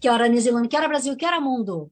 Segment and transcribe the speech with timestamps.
[0.00, 1.90] Que hora New Zealand, que hora Brasil, que hora mundo.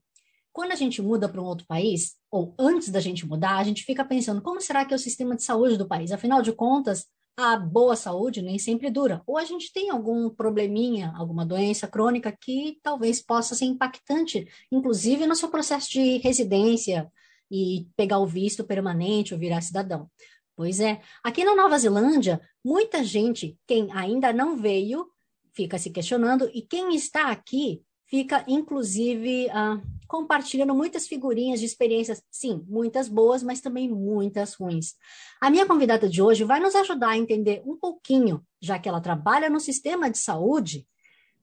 [0.53, 3.83] Quando a gente muda para um outro país, ou antes da gente mudar, a gente
[3.83, 6.13] fica pensando como será que é o sistema de saúde do país?
[6.13, 7.07] Afinal de contas,
[7.37, 9.23] a boa saúde nem sempre dura.
[9.27, 15.27] Ou a gente tem algum probleminha, alguma doença crônica que talvez possa ser impactante, inclusive
[15.27, 17.11] no seu processo de residência
[17.51, 20.09] e pegar o visto permanente ou virar cidadão.
[20.55, 25.09] Pois é, aqui na Nova Zelândia, muita gente, quem ainda não veio,
[25.53, 32.23] fica se questionando, e quem está aqui fica, inclusive, uh, compartilhando muitas figurinhas de experiências,
[32.31, 34.95] sim, muitas boas, mas também muitas ruins.
[35.41, 39.01] A minha convidada de hoje vai nos ajudar a entender um pouquinho, já que ela
[39.01, 40.87] trabalha no sistema de saúde,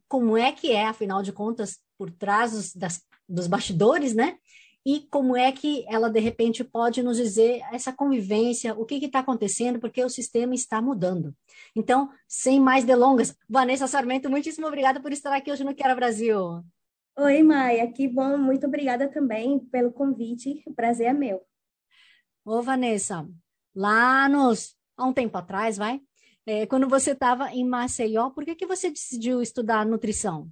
[0.07, 4.37] como é que é, afinal de contas, por trás das, dos bastidores, né?
[4.85, 9.19] E como é que ela, de repente, pode nos dizer essa convivência, o que está
[9.19, 11.33] acontecendo, porque o sistema está mudando.
[11.75, 16.63] Então, sem mais delongas, Vanessa Sarmento, muitíssimo obrigada por estar aqui hoje no Quero Brasil.
[17.17, 21.41] Oi, Maia, que bom, muito obrigada também pelo convite, o prazer é meu.
[22.43, 23.27] Ô, Vanessa,
[23.73, 26.01] lá nos, há um tempo atrás, vai,
[26.45, 30.49] é, quando você estava em Maceió, por que, que você decidiu estudar nutrição?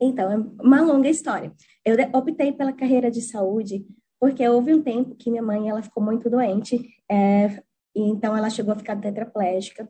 [0.00, 1.52] Então, é uma longa história.
[1.84, 3.86] Eu optei pela carreira de saúde
[4.20, 7.62] porque houve um tempo que minha mãe ela ficou muito doente, é,
[7.94, 9.88] e então ela chegou a ficar tetraplégica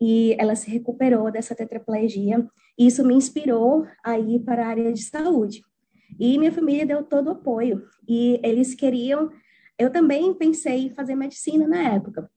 [0.00, 2.46] e ela se recuperou dessa tetraplegia.
[2.78, 5.62] E isso me inspirou a ir para a área de saúde.
[6.18, 7.84] E minha família deu todo o apoio.
[8.08, 9.30] E eles queriam.
[9.78, 12.30] Eu também pensei em fazer medicina na época,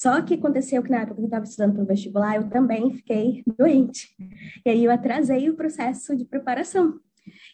[0.00, 2.90] só que aconteceu que na época que eu estava estudando para o vestibular, eu também
[2.94, 4.08] fiquei doente.
[4.64, 6.98] E aí eu atrasei o processo de preparação.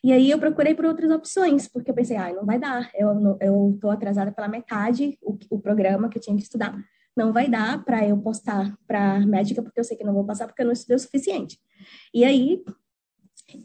[0.03, 3.73] E aí eu procurei por outras opções, porque eu pensei, ah, não vai dar, eu
[3.75, 6.73] estou atrasada pela metade o, o programa que eu tinha que estudar.
[7.17, 10.47] Não vai dar para eu postar para médica, porque eu sei que não vou passar,
[10.47, 11.59] porque eu não estudei o suficiente.
[12.15, 12.63] E aí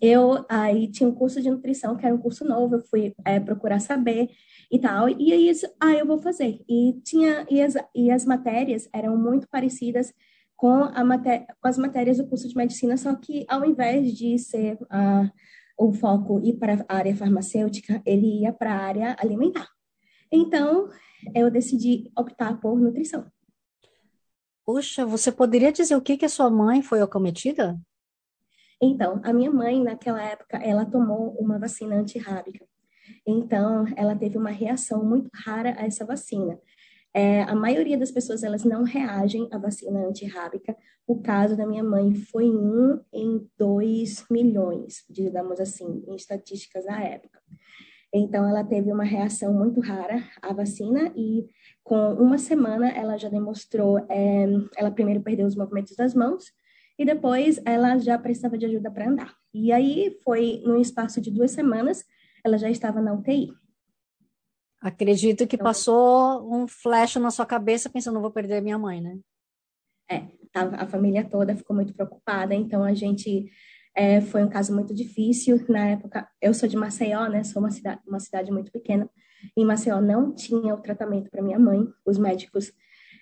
[0.01, 3.39] eu aí tinha um curso de nutrição, que era um curso novo, eu fui é,
[3.39, 4.29] procurar saber,
[4.71, 5.09] e tal.
[5.09, 6.63] E aí, ah, eu vou fazer.
[6.67, 10.13] E tinha e as, e as matérias eram muito parecidas
[10.55, 14.37] com, a maté com as matérias do curso de medicina, só que ao invés de
[14.37, 15.29] ser uh,
[15.77, 19.67] o foco ir para a área farmacêutica, ele ia para a área alimentar.
[20.31, 20.89] Então,
[21.35, 23.25] eu decidi optar por nutrição.
[24.63, 27.77] Puxa, você poderia dizer o que que a sua mãe foi acometida?
[28.81, 32.65] Então, a minha mãe, naquela época, ela tomou uma vacina antirrábica.
[33.25, 36.59] Então, ela teve uma reação muito rara a essa vacina.
[37.13, 40.75] É, a maioria das pessoas elas não reagem à vacina antirrábica.
[41.05, 46.99] O caso da minha mãe foi um em dois milhões, digamos assim, em estatísticas da
[47.01, 47.39] época.
[48.13, 51.47] Então, ela teve uma reação muito rara à vacina e
[51.83, 54.45] com uma semana ela já demonstrou, é,
[54.75, 56.45] ela primeiro perdeu os movimentos das mãos
[56.99, 59.33] e depois ela já precisava de ajuda para andar.
[59.53, 62.03] E aí foi num espaço de duas semanas
[62.43, 63.51] ela já estava na UTI.
[64.81, 68.99] Acredito que então, passou um flash na sua cabeça pensando, não vou perder minha mãe,
[68.99, 69.19] né?
[70.09, 73.49] É, a, a família toda ficou muito preocupada, então a gente
[73.95, 75.63] é, foi um caso muito difícil.
[75.69, 77.43] Na época, eu sou de Maceió, né?
[77.43, 79.09] Sou uma cidade, uma cidade muito pequena.
[79.55, 81.87] Em Maceió não tinha o tratamento para minha mãe.
[82.05, 82.71] Os médicos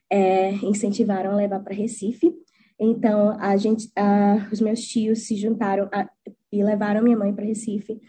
[0.10, 2.34] é, incentivaram a levar para Recife.
[2.80, 6.10] Então, a gente, a, os meus tios se juntaram a,
[6.52, 8.00] e levaram minha mãe para Recife.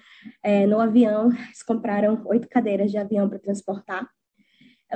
[0.43, 4.09] É, no avião, eles compraram oito cadeiras de avião para transportar.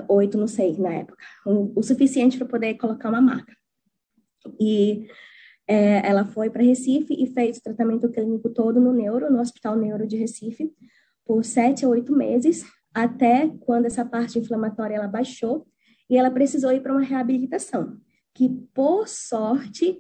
[0.09, 1.16] Oito, não sei, na época.
[1.47, 3.55] O, suficiente para poder colocar uma maca.
[4.60, 5.06] E
[5.66, 9.76] é, ela foi para Recife e fez o tratamento clínico todo no neuro, no Hospital
[9.76, 10.73] Neuro de Recife,
[11.25, 15.67] por sete a oito meses, até quando essa parte inflamatória ela baixou
[16.08, 17.97] e ela precisou ir para uma reabilitação,
[18.35, 19.99] que por sorte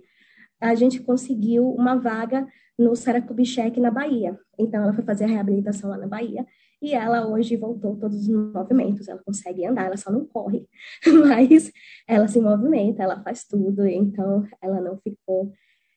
[0.60, 2.46] a gente conseguiu uma vaga
[2.78, 4.38] no Saracubicheque, na Bahia.
[4.58, 6.46] Então, ela foi fazer a reabilitação lá na Bahia
[6.82, 9.08] e ela hoje voltou todos os movimentos.
[9.08, 10.68] Ela consegue andar, ela só não corre,
[11.26, 11.72] mas
[12.06, 13.86] ela se movimenta, ela faz tudo.
[13.86, 15.52] Então, ela não ficou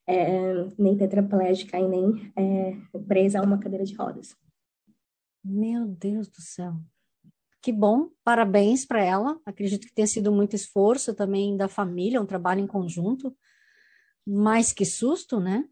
[0.08, 2.78] é, nem tetraplégica e nem é,
[3.08, 4.36] presa a uma cadeira de rodas.
[5.44, 6.74] Meu Deus do céu.
[7.62, 9.40] Que bom, parabéns para ela.
[9.46, 13.36] Acredito que tenha sido muito esforço também da família, um trabalho em conjunto.
[14.26, 15.68] Mas que susto, né?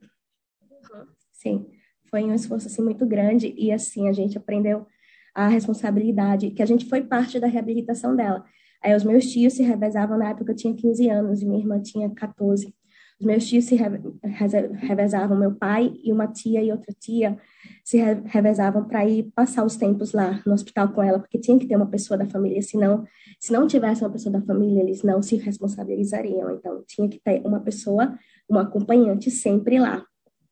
[1.32, 1.66] Sim,
[2.10, 4.86] foi um esforço assim muito grande e assim a gente aprendeu
[5.34, 8.44] a responsabilidade, que a gente foi parte da reabilitação dela.
[8.82, 11.82] Aí os meus tios se revezavam na época eu tinha 15 anos e minha irmã
[11.82, 12.74] tinha 14.
[13.20, 17.38] Os meus tios se revezavam, meu pai e uma tia e outra tia
[17.84, 21.66] se revezavam para ir passar os tempos lá no hospital com ela, porque tinha que
[21.66, 23.06] ter uma pessoa da família, senão,
[23.40, 26.52] se não tivesse uma pessoa da família, eles não se responsabilizariam.
[26.52, 28.18] Então, tinha que ter uma pessoa,
[28.50, 30.06] uma acompanhante sempre lá.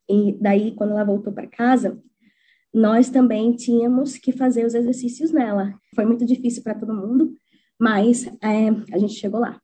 [0.08, 2.00] E daí, quando ela voltou para casa,
[2.72, 5.78] nós também tínhamos que fazer os exercícios nela.
[5.94, 7.36] Foi muito difícil para todo mundo,
[7.78, 9.60] mas é, a gente chegou lá.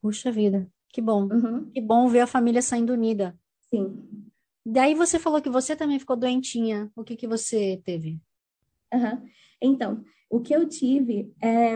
[0.00, 0.66] Puxa vida.
[0.88, 1.28] Que bom.
[1.30, 1.70] Uhum.
[1.70, 3.38] Que bom ver a família saindo unida.
[3.68, 4.08] Sim.
[4.64, 6.90] Daí você falou que você também ficou doentinha.
[6.96, 8.20] O que que você teve?
[8.92, 9.22] Uhum.
[9.60, 11.74] Então, o que eu tive é,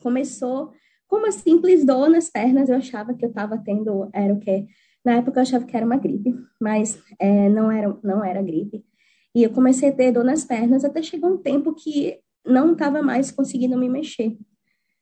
[0.00, 0.72] começou
[1.08, 2.68] com uma simples dor nas pernas.
[2.68, 4.66] Eu achava que eu estava tendo, era o quê?
[5.04, 8.84] Na época eu achava que era uma gripe, mas é, não, era, não era gripe.
[9.34, 13.02] E eu comecei a ter dor nas pernas até chegou um tempo que não estava
[13.02, 14.36] mais conseguindo me mexer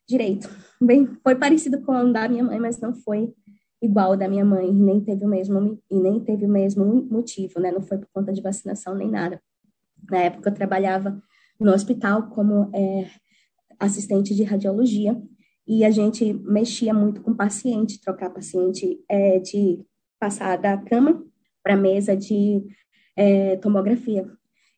[0.07, 0.49] direito.
[0.81, 3.33] Bem, foi parecido com o da minha mãe, mas não foi
[3.81, 7.71] igual da minha mãe, nem teve o mesmo e nem teve o mesmo motivo, né?
[7.71, 9.41] Não foi por conta de vacinação nem nada.
[10.09, 11.21] Na época eu trabalhava
[11.59, 13.09] no hospital como é,
[13.79, 15.21] assistente de radiologia
[15.67, 19.85] e a gente mexia muito com paciente, trocar paciente é, de
[20.19, 21.23] passar da cama
[21.63, 22.63] para mesa de
[23.15, 24.29] é, tomografia.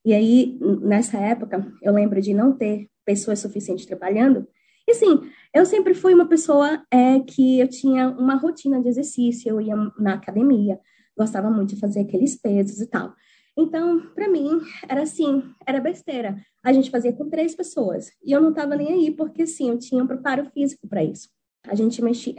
[0.04, 4.48] E aí, nessa época, eu lembro de não ter pessoas suficientes trabalhando.
[4.88, 9.50] E sim, eu sempre fui uma pessoa é, que eu tinha uma rotina de exercício,
[9.50, 10.80] eu ia na academia,
[11.18, 13.14] gostava muito de fazer aqueles pesos e tal.
[13.58, 16.38] Então, para mim, era assim, era besteira.
[16.64, 18.12] A gente fazia com três pessoas.
[18.24, 21.30] E eu não estava nem aí, porque sim, eu tinha um preparo físico para isso.
[21.63, 22.34] A gente mexia,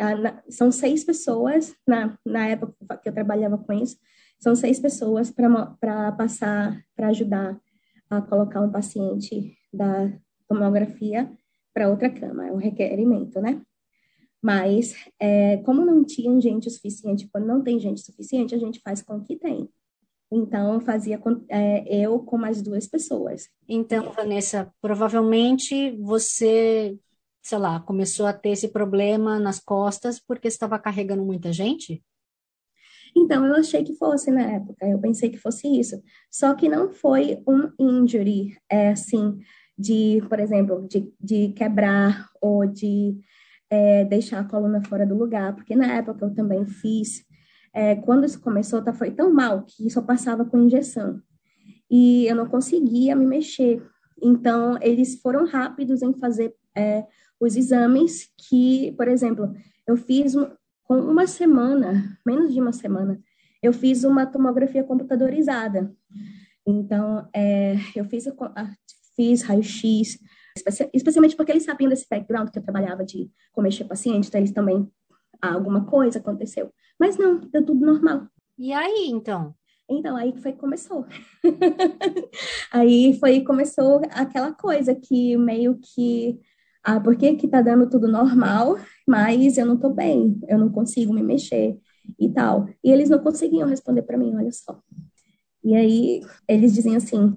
[0.49, 3.97] são seis pessoas, na, na época que eu trabalhava com isso,
[4.39, 7.61] são seis pessoas para passar, para ajudar
[8.11, 10.13] a colocar um paciente da
[10.49, 11.31] tomografia
[11.73, 13.63] para outra cama, é um requerimento, né?
[14.43, 19.01] Mas, é, como não tinha gente suficiente, quando não tem gente suficiente, a gente faz
[19.01, 19.69] com o que tem.
[20.31, 23.49] Então, fazia com, é, eu com mais duas pessoas.
[23.69, 26.99] Então, Vanessa, provavelmente você,
[27.43, 32.03] sei lá, começou a ter esse problema nas costas porque estava carregando muita gente?
[33.15, 36.01] Então, eu achei que fosse na época, eu pensei que fosse isso.
[36.31, 39.39] Só que não foi um injury, é assim,
[39.77, 43.19] de, por exemplo, de, de quebrar ou de
[43.69, 47.25] é, deixar a coluna fora do lugar, porque na época eu também fiz,
[47.75, 51.21] é, quando isso começou, tá, foi tão mal que só passava com injeção.
[51.91, 53.83] E eu não conseguia me mexer.
[54.23, 57.05] Então, eles foram rápidos em fazer é,
[57.43, 59.53] os exames que, por exemplo,
[59.85, 60.35] eu fiz
[60.85, 63.21] com uma semana, menos de uma semana,
[63.61, 65.93] eu fiz uma tomografia computadorizada.
[66.65, 68.27] Então, é, eu fiz
[69.17, 70.19] fiz raio-x,
[70.95, 74.89] especialmente porque eles sabiam desse background que eu trabalhava de comexer paciente, então eles também,
[75.41, 76.73] ah, alguma coisa aconteceu.
[76.99, 78.29] Mas não, deu tudo normal.
[78.57, 79.53] E aí, então?
[79.91, 81.05] Então, aí foi que começou.
[82.71, 86.39] aí foi começou aquela coisa que meio que,
[86.85, 88.77] ah, por que que tá dando tudo normal,
[89.07, 91.79] mas eu não tô bem, eu não consigo me mexer
[92.19, 92.69] e tal.
[92.83, 94.81] E eles não conseguiam responder para mim, olha só.
[95.65, 97.37] E aí eles dizem assim,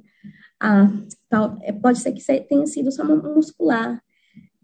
[0.60, 0.90] ah,
[1.30, 4.02] tal, é, pode ser que tenha sido só muscular,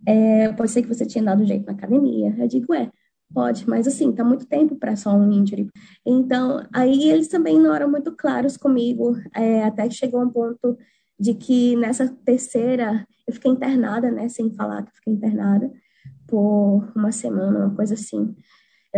[0.05, 2.35] é, pode ser que você tinha dado jeito na academia.
[2.38, 2.91] Eu digo, é,
[3.33, 5.69] pode, mas assim, tá muito tempo para só um injury.
[6.05, 10.77] Então, aí eles também não eram muito claros comigo, é, até que chegou um ponto
[11.19, 15.71] de que nessa terceira, eu fiquei internada, né, sem falar que eu fiquei internada
[16.27, 18.35] por uma semana, uma coisa assim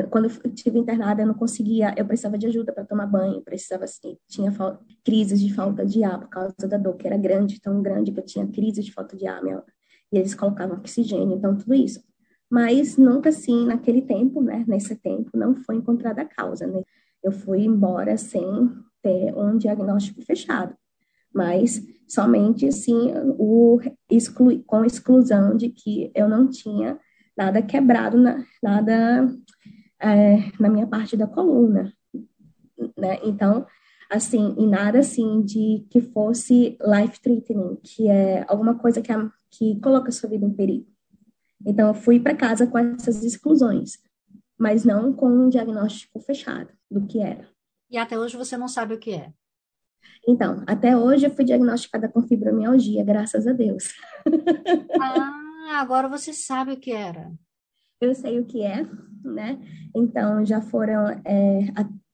[0.09, 3.83] quando eu estive internada, eu não conseguia, eu precisava de ajuda para tomar banho, precisava
[3.83, 4.51] assim, tinha
[5.05, 8.19] crises de falta de ar por causa da dor, que era grande, tão grande que
[8.19, 9.61] eu tinha crise de falta de ar, minha,
[10.11, 12.03] e eles colocavam oxigênio, então tudo isso.
[12.49, 16.81] Mas nunca assim, naquele tempo, né, nesse tempo, não foi encontrada a causa, né?
[17.23, 18.43] Eu fui embora sem
[19.01, 20.75] ter um diagnóstico fechado,
[21.33, 26.99] mas somente assim, o exclu, com exclusão de que eu não tinha
[27.35, 28.17] nada quebrado,
[28.61, 29.27] nada
[29.99, 31.91] é, na minha parte da coluna,
[32.97, 33.19] né?
[33.23, 33.65] Então,
[34.09, 39.29] assim, e nada assim de que fosse life threatening, que é alguma coisa que, a,
[39.49, 40.85] que coloca a sua vida em perigo.
[41.65, 43.97] Então, eu fui para casa com essas exclusões,
[44.57, 47.47] mas não com um diagnóstico fechado do que era.
[47.89, 49.31] E até hoje você não sabe o que é?
[50.27, 53.93] Então, até hoje eu fui diagnosticada com fibromialgia, graças a Deus.
[54.99, 57.31] ah, agora você sabe o que era.
[58.01, 58.85] Eu sei o que é,
[59.23, 59.59] né?
[59.95, 61.67] Então, já foram é,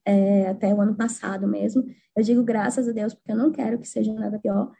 [0.05, 1.83] é, até o ano passado mesmo.
[2.15, 4.71] Eu digo graças a Deus, porque eu não quero que seja nada pior,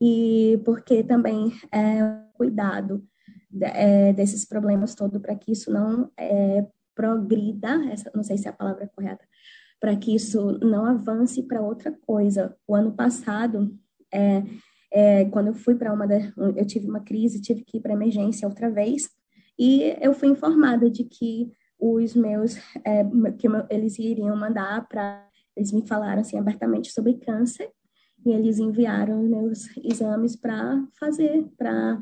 [0.00, 2.00] e porque também é
[2.34, 3.04] cuidado
[3.60, 8.50] é, desses problemas todos para que isso não é, progrida, essa, não sei se é
[8.50, 9.24] a palavra é correta,
[9.80, 12.56] para que isso não avance para outra coisa.
[12.66, 13.76] O ano passado,
[14.12, 14.42] é,
[14.92, 16.06] é, quando eu fui para uma,
[16.56, 19.08] eu tive uma crise, tive que ir para emergência outra vez,
[19.58, 23.04] e eu fui informada de que os meus, é,
[23.38, 27.70] que eles iriam mandar para, eles me falaram assim abertamente sobre câncer,
[28.26, 32.00] e eles enviaram meus exames para fazer, para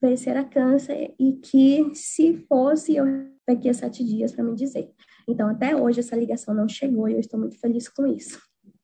[0.00, 3.04] ver se era câncer, e que se fosse, eu
[3.46, 4.90] daqui a sete dias para me dizer.
[5.28, 8.40] Então, até hoje, essa ligação não chegou e eu estou muito feliz com isso.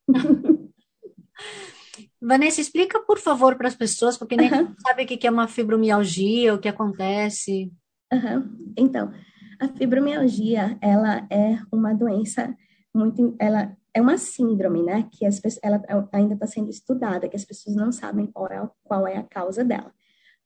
[2.21, 4.75] Vanessa, explica, por favor, para as pessoas, porque nem uhum.
[4.87, 7.73] sabe o que é uma fibromialgia, o que acontece.
[8.13, 8.75] Uhum.
[8.77, 9.11] Então,
[9.61, 12.55] a fibromialgia, ela é uma doença
[12.95, 15.83] muito, ela é uma síndrome, né, que as ela
[16.13, 19.65] ainda está sendo estudada, que as pessoas não sabem qual é, qual é a causa
[19.65, 19.93] dela.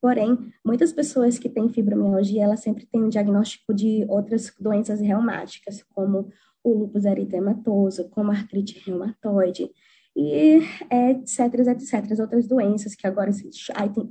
[0.01, 5.83] Porém, muitas pessoas que têm fibromialgia, elas sempre têm um diagnóstico de outras doenças reumáticas,
[5.93, 6.29] como
[6.63, 9.69] o lúpus eritematoso, como a artrite reumatoide,
[10.15, 10.59] e
[10.91, 13.31] etc, etc, outras doenças que agora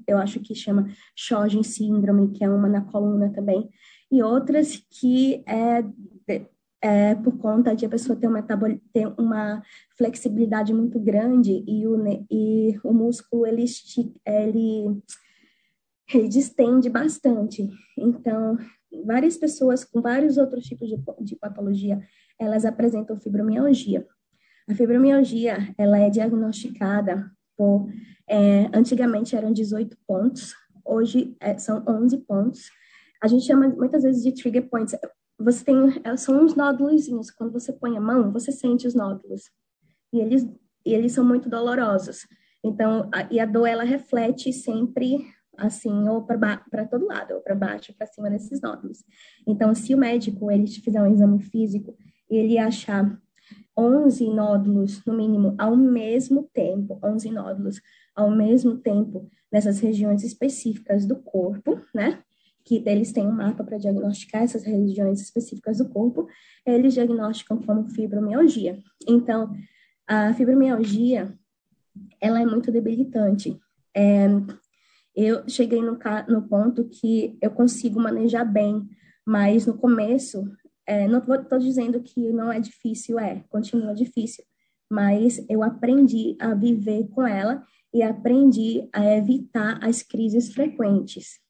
[0.07, 3.69] eu acho que chama Sjögren síndrome, que é uma na coluna também,
[4.11, 5.85] e outras que é,
[6.83, 9.63] é por conta de a pessoa ter, uma, ter uma
[9.97, 11.97] flexibilidade muito grande e o,
[12.31, 13.65] e o músculo ele
[14.25, 15.03] ele
[16.29, 17.69] distende bastante.
[17.97, 18.57] Então,
[19.05, 22.01] várias pessoas com vários outros tipos de, de patologia,
[22.39, 24.07] elas apresentam fibromialgia.
[24.69, 27.89] A fibromialgia, ela é diagnosticada por,
[28.29, 32.71] é, antigamente eram 18 pontos, hoje é, são 11 pontos.
[33.23, 34.95] A gente chama muitas vezes de trigger points.
[35.39, 39.51] Você tem, é, são uns nódulos, quando você põe a mão, você sente os nódulos.
[40.13, 40.47] E eles,
[40.87, 42.27] e eles são muito dolorosos.
[42.65, 45.19] Então, a, e a dor, ela reflete sempre
[45.59, 49.05] assim, ou para todo lado, ou para baixo, para cima desses nódulos.
[49.47, 51.97] Então, se o médico ele te fizer um exame físico
[52.31, 53.21] e ele achar
[53.77, 57.81] 11 nódulos, no mínimo, ao mesmo tempo, 11 nódulos
[58.15, 62.23] ao mesmo tempo, nessas regiões específicas do corpo, né?
[62.65, 66.29] Que eles têm um mapa para diagnosticar essas regiões específicas do corpo,
[66.67, 68.79] eles diagnosticam como fibromialgia.
[69.09, 69.55] Então,
[70.07, 71.33] a fibromialgia,
[72.21, 73.59] ela é muito debilitante.
[73.95, 74.27] É,
[75.15, 75.99] eu cheguei no,
[76.29, 78.89] no ponto que eu consigo manejar bem,
[79.27, 80.45] mas no começo,
[80.87, 84.45] é, não estou dizendo que não é difícil, é, continua difícil,
[84.91, 87.63] mas eu aprendi a viver com ela
[87.93, 91.41] e aprendi a evitar as crises frequentes.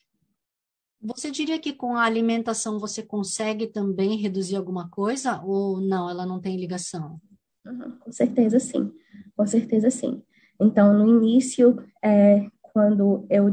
[1.00, 6.26] Você diria que com a alimentação você consegue também reduzir alguma coisa ou não, ela
[6.26, 7.20] não tem ligação?
[7.64, 8.92] Uhum, com certeza sim,
[9.36, 10.22] com certeza sim.
[10.60, 13.50] Então, no início, é, quando eu,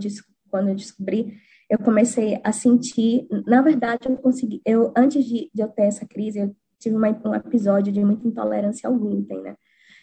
[0.51, 1.35] quando eu descobri,
[1.67, 6.05] eu comecei a sentir, na verdade, eu consegui, eu, antes de, de eu ter essa
[6.05, 9.55] crise, eu tive uma, um episódio de muita intolerância ao glúten, né?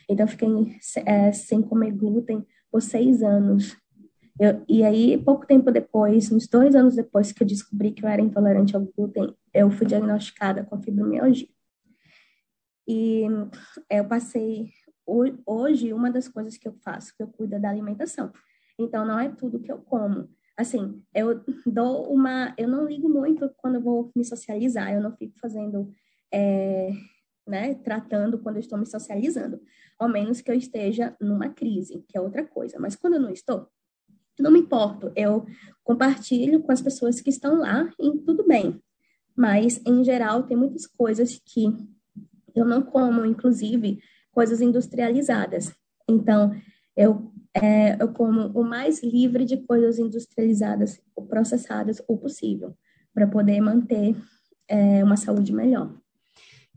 [0.08, 0.48] Então, eu fiquei
[1.06, 3.76] é, sem comer glúten por seis anos.
[4.40, 8.08] Eu, e aí, pouco tempo depois, uns dois anos depois que eu descobri que eu
[8.08, 11.46] era intolerante ao glúten, eu fui diagnosticada com fibromialgia.
[12.88, 13.22] E
[13.88, 14.72] é, eu passei,
[15.46, 18.32] hoje, uma das coisas que eu faço, que eu cuido da alimentação.
[18.78, 20.28] Então, não é tudo que eu como.
[20.56, 22.54] Assim, eu dou uma.
[22.56, 25.90] Eu não ligo muito quando eu vou me socializar, eu não fico fazendo.
[26.32, 26.90] É,
[27.46, 29.60] né, tratando quando eu estou me socializando,
[29.98, 32.78] ao menos que eu esteja numa crise, que é outra coisa.
[32.78, 33.68] Mas quando eu não estou,
[34.38, 35.44] não me importo, eu
[35.82, 38.80] compartilho com as pessoas que estão lá e tudo bem.
[39.36, 41.66] Mas, em geral, tem muitas coisas que
[42.54, 43.98] eu não como, inclusive
[44.30, 45.72] coisas industrializadas.
[46.08, 46.54] Então,
[46.96, 52.74] eu, é, eu como o mais livre de coisas industrializadas ou processadas o possível,
[53.12, 54.16] para poder manter
[54.68, 55.92] é, uma saúde melhor.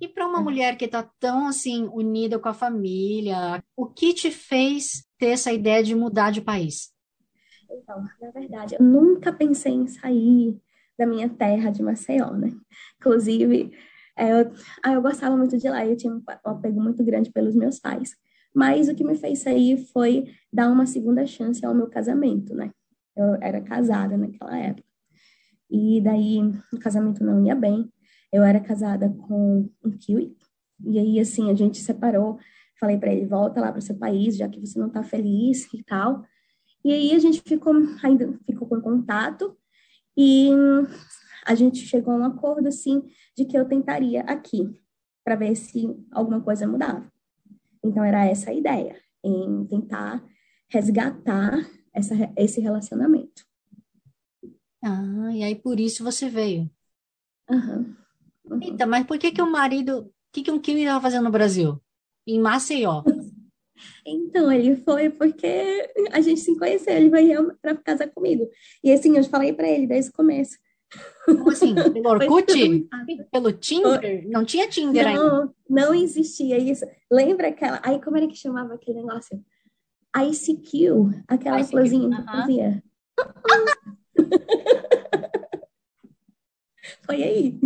[0.01, 0.43] E para uma é.
[0.43, 5.53] mulher que está tão assim unida com a família, o que te fez ter essa
[5.53, 6.93] ideia de mudar de país?
[7.71, 10.57] Então, na verdade, eu nunca pensei em sair
[10.97, 12.51] da minha terra de Maceió, né?
[12.97, 13.71] Inclusive,
[14.17, 14.51] é, eu,
[14.83, 18.15] ah, eu gostava muito de lá, eu tinha um apego muito grande pelos meus pais.
[18.55, 22.71] Mas o que me fez sair foi dar uma segunda chance ao meu casamento, né?
[23.15, 24.87] Eu era casada naquela época.
[25.69, 26.39] E daí
[26.71, 27.91] o casamento não ia bem.
[28.31, 30.35] Eu era casada com um kiwi.
[30.85, 32.39] E aí, assim, a gente separou.
[32.79, 35.67] Falei para ele: volta lá para o seu país, já que você não está feliz
[35.73, 36.23] e tal.
[36.83, 39.57] E aí a gente ficou, ainda ficou com contato.
[40.17, 40.49] E
[41.45, 43.03] a gente chegou a um acordo, assim,
[43.37, 44.69] de que eu tentaria aqui.
[45.25, 47.11] para ver se alguma coisa mudava.
[47.85, 50.23] Então, era essa a ideia, em tentar
[50.67, 53.45] resgatar essa, esse relacionamento.
[54.83, 56.69] Ah, e aí por isso você veio.
[57.49, 57.95] Uhum.
[58.45, 58.61] Uhum.
[58.61, 61.31] Eita, mas por que que o marido, o que que um Kimi estava fazendo no
[61.31, 61.81] Brasil?
[62.27, 63.03] Em Maceió?
[64.05, 68.49] Então, ele foi porque a gente se conheceu, ele veio para casar comigo.
[68.81, 70.57] E assim, eu falei para ele desde o começo.
[71.25, 71.73] Como assim?
[71.93, 72.87] Pelo Orkut?
[73.31, 74.27] Pelo Tinder?
[74.27, 75.53] Não tinha Tinder não, ainda?
[75.69, 76.85] Não existia isso.
[77.11, 77.79] Lembra aquela...
[77.83, 79.43] Aí, como era que chamava aquele negócio?
[80.15, 81.71] ICQ, aquela ICQ.
[81.71, 82.81] florzinha que fazia.
[87.05, 87.59] Foi aí.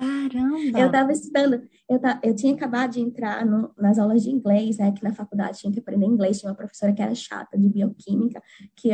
[0.00, 0.80] Caramba!
[0.80, 4.90] Eu estava estudando, eu, eu tinha acabado de entrar no, nas aulas de inglês, né,
[4.92, 8.42] que na faculdade tinha que aprender inglês, tinha uma professora que era chata, de bioquímica,
[8.74, 8.88] que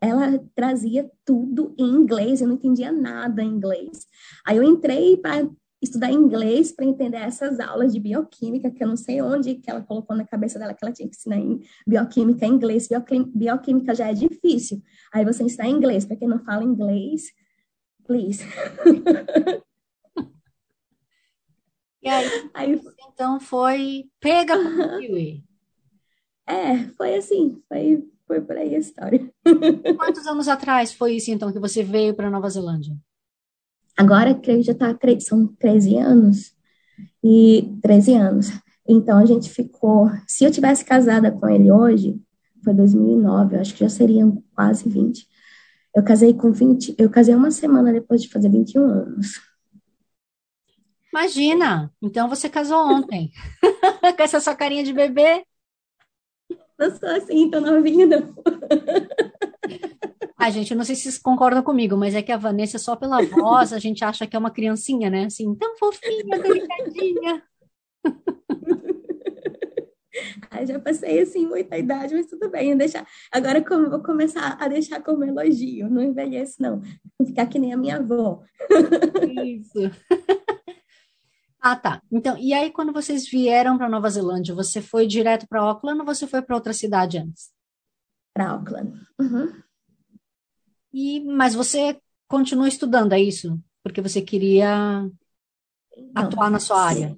[0.00, 4.06] ela trazia tudo em inglês, eu não entendia nada em inglês.
[4.44, 5.48] Aí eu entrei para
[5.80, 9.80] estudar inglês para entender essas aulas de bioquímica, que eu não sei onde que ela
[9.80, 12.88] colocou na cabeça dela que ela tinha que ensinar em bioquímica em inglês.
[13.32, 14.82] Bioquímica já é difícil.
[15.14, 17.26] Aí você ensinar inglês, para quem não fala inglês,
[18.04, 18.42] please.
[22.08, 22.80] E aí, aí
[23.12, 25.44] então foi pega com kiwi.
[26.46, 29.30] É, foi assim, foi, foi por aí a história.
[29.94, 32.96] Quantos anos atrás foi isso, então, que você veio para Nova Zelândia?
[33.94, 36.54] Agora, creio que já tá, são 13 anos.
[37.22, 38.52] E 13 anos.
[38.88, 40.10] Então, a gente ficou...
[40.26, 42.18] Se eu tivesse casada com ele hoje,
[42.64, 45.28] foi 2009, eu acho que já seriam quase 20.
[45.94, 46.94] Eu casei com 20...
[46.96, 49.47] Eu casei uma semana depois de fazer 21 anos.
[51.12, 51.92] Imagina!
[52.02, 53.30] Então você casou ontem.
[54.16, 55.44] Com essa sua carinha de bebê.
[56.78, 58.34] Não sou assim, tô novinha, não.
[60.36, 62.94] Ai, gente, eu não sei se vocês concordam comigo, mas é que a Vanessa, só
[62.94, 65.24] pela voz, a gente acha que é uma criancinha, né?
[65.24, 67.42] Assim, tão fofinha, delicadinha.
[70.50, 72.76] Ai, já passei, assim, muita idade, mas tudo bem.
[72.76, 73.06] Deixar...
[73.32, 75.90] Agora como vou começar a deixar como elogio.
[75.90, 76.80] Não envelheço, não.
[77.18, 78.42] Vou ficar que nem a minha avó.
[79.44, 79.78] Isso.
[81.60, 82.00] Ah, tá.
[82.10, 86.06] Então, e aí quando vocês vieram para Nova Zelândia, você foi direto para Auckland ou
[86.06, 87.50] você foi para outra cidade antes?
[88.32, 89.00] Para Auckland.
[89.18, 89.52] Uhum.
[90.92, 93.60] E, mas você continua estudando, é isso?
[93.82, 95.10] Porque você queria
[95.96, 97.16] então, atuar na sua área?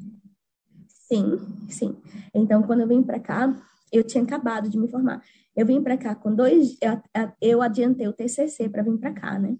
[0.88, 1.96] Sim, sim.
[2.34, 3.54] Então, quando eu vim para cá,
[3.92, 5.22] eu tinha acabado de me formar.
[5.54, 7.02] Eu vim para cá com dois, eu,
[7.40, 9.56] eu adiantei o TCC para vir para cá, né?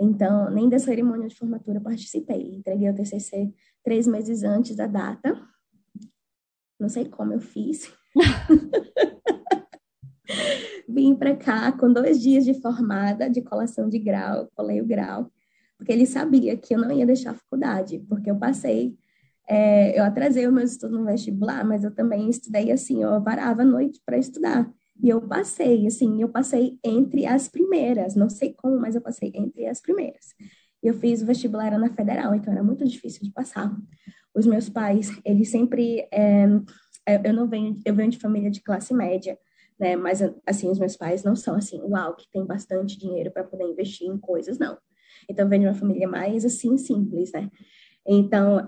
[0.00, 2.56] Então, nem da cerimônia de formatura participei.
[2.56, 3.52] Entreguei o TCC
[3.84, 5.40] três meses antes da data.
[6.78, 7.92] Não sei como eu fiz.
[10.88, 15.30] Vim para cá com dois dias de formada, de colação de grau, colei o grau,
[15.76, 18.96] porque ele sabia que eu não ia deixar a faculdade, porque eu passei,
[19.48, 23.62] é, eu atrasei os meus estudos no vestibular, mas eu também estudei assim, eu varava
[23.62, 24.70] a noite para estudar.
[25.00, 29.30] E eu passei, assim, eu passei entre as primeiras, não sei como, mas eu passei
[29.34, 30.34] entre as primeiras.
[30.82, 33.74] Eu fiz o vestibular na federal, então era muito difícil de passar.
[34.34, 36.46] Os meus pais, eles sempre, é,
[37.24, 39.36] eu não venho, eu venho de família de classe média,
[39.78, 39.96] né?
[39.96, 43.64] Mas assim, os meus pais não são assim, uau, que tem bastante dinheiro para poder
[43.64, 44.78] investir em coisas, não.
[45.28, 47.50] Então eu venho de uma família mais assim simples, né?
[48.06, 48.64] Então,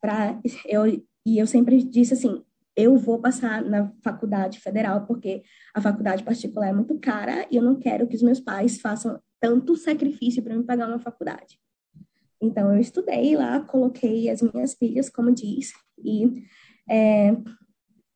[0.00, 0.86] para eu
[1.24, 2.42] e eu sempre disse assim,
[2.76, 5.42] eu vou passar na faculdade federal porque
[5.74, 9.20] a faculdade particular é muito cara e eu não quero que os meus pais façam
[9.42, 11.58] tanto sacrifício para me pagar uma faculdade.
[12.40, 16.44] Então, eu estudei lá, coloquei as minhas filhas, como diz, e
[16.88, 17.32] é,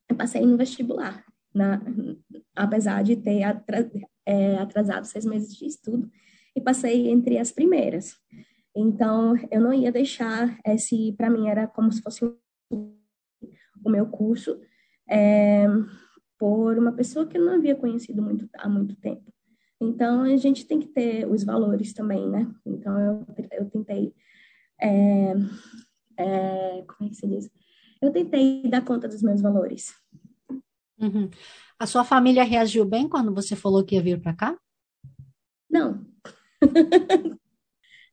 [0.08, 1.82] eu passei no vestibular, na,
[2.54, 3.40] apesar de ter
[4.24, 6.08] é, atrasado seis meses de estudo,
[6.54, 8.14] e passei entre as primeiras.
[8.74, 12.24] Então, eu não ia deixar esse, para mim, era como se fosse
[12.70, 14.60] o meu curso,
[15.08, 15.66] é,
[16.38, 19.35] por uma pessoa que eu não havia conhecido muito, há muito tempo.
[19.80, 22.50] Então, a gente tem que ter os valores também, né?
[22.64, 24.14] Então, eu, eu tentei.
[24.80, 25.32] É,
[26.18, 27.50] é, como é que se diz?
[28.00, 29.94] Eu tentei dar conta dos meus valores.
[30.98, 31.28] Uhum.
[31.78, 34.58] A sua família reagiu bem quando você falou que ia vir para cá?
[35.68, 36.06] Não.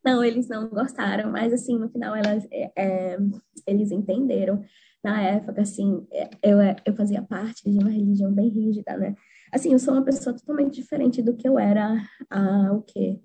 [0.04, 3.18] não, eles não gostaram, mas assim, no final elas, é, é
[3.66, 4.64] eles entenderam.
[5.04, 9.16] Na época, assim, é, eu, eu fazia parte de uma religião bem rígida, né?
[9.54, 13.20] Assim, eu sou uma pessoa totalmente diferente do que eu era há o quê?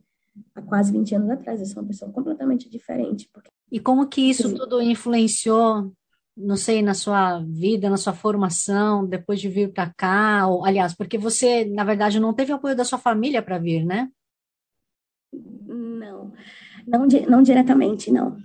[0.54, 1.58] Há quase 20 anos atrás.
[1.58, 3.30] Eu sou uma pessoa completamente diferente.
[3.32, 3.48] Porque...
[3.72, 5.90] E como que isso tudo influenciou,
[6.36, 10.46] não sei, na sua vida, na sua formação, depois de vir para cá?
[10.46, 14.10] Ou, aliás, porque você, na verdade, não teve apoio da sua família para vir, né?
[15.32, 16.32] Não,
[16.86, 18.36] não, não diretamente, não.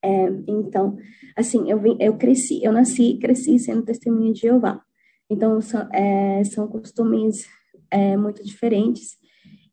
[0.00, 0.96] É, então,
[1.36, 4.80] assim, eu, eu cresci, eu nasci e cresci sendo testemunha de Jeová.
[5.32, 7.46] Então, são, é, são costumes
[7.90, 9.16] é, muito diferentes.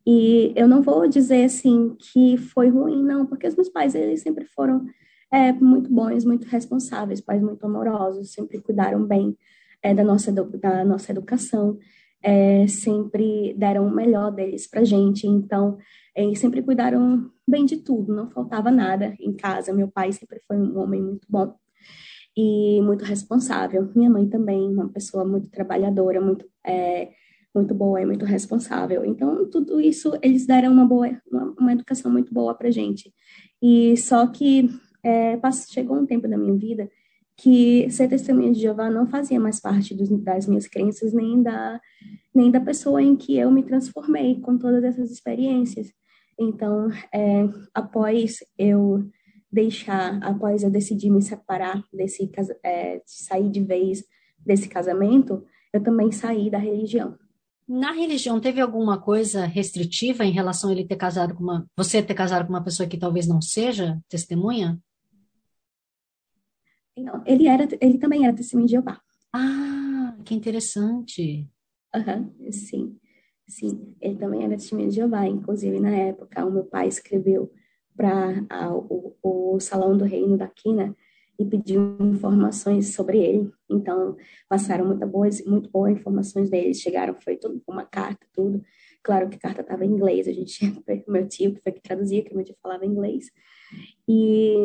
[0.05, 4.21] E eu não vou dizer, assim, que foi ruim, não, porque os meus pais, eles
[4.21, 4.85] sempre foram
[5.31, 9.37] é, muito bons, muito responsáveis, pais muito amorosos, sempre cuidaram bem
[9.83, 11.77] é, da, nossa, da nossa educação,
[12.21, 15.27] é, sempre deram o melhor deles para gente.
[15.27, 15.77] Então,
[16.35, 19.73] sempre cuidaram bem de tudo, não faltava nada em casa.
[19.73, 21.55] Meu pai sempre foi um homem muito bom
[22.41, 23.91] e muito responsável.
[23.93, 27.09] Minha mãe também, uma pessoa muito trabalhadora, muito é,
[27.53, 29.03] muito boa e muito responsável.
[29.03, 33.13] Então, tudo isso, eles deram uma boa, uma, uma educação muito boa para gente.
[33.61, 34.69] E só que
[35.03, 35.37] é,
[35.69, 36.89] chegou um tempo da minha vida
[37.35, 41.81] que ser testemunha de Jeová não fazia mais parte dos, das minhas crenças, nem da,
[42.33, 45.91] nem da pessoa em que eu me transformei com todas essas experiências.
[46.39, 49.09] Então, é, após eu
[49.51, 52.31] deixar, após eu decidir me separar desse,
[52.63, 54.03] é, sair de vez
[54.45, 57.17] desse casamento, eu também saí da religião.
[57.67, 62.01] Na religião, teve alguma coisa restritiva em relação a ele ter casado com uma, você
[62.01, 64.79] ter casado com uma pessoa que talvez não seja testemunha?
[66.97, 68.99] Não, ele era, ele também era testemunho de Jeová.
[69.31, 71.47] Ah, que interessante.
[71.95, 72.99] Uhum, sim,
[73.47, 75.27] sim, ele também era testemunho de Jeová.
[75.27, 77.51] Inclusive, na época, o meu pai escreveu
[77.99, 80.95] para o, o Salão do Reino da Quina
[81.37, 83.51] e pediu informações sobre ele.
[83.69, 84.15] Então,
[84.47, 86.73] passaram muito boas, muito boas informações dele.
[86.73, 88.63] Chegaram, foi tudo uma carta, tudo.
[89.03, 90.29] Claro que a carta estava em inglês.
[90.29, 90.59] A gente,
[91.07, 93.29] meu tio que foi que traduzia, que meu tio falava inglês.
[94.07, 94.55] E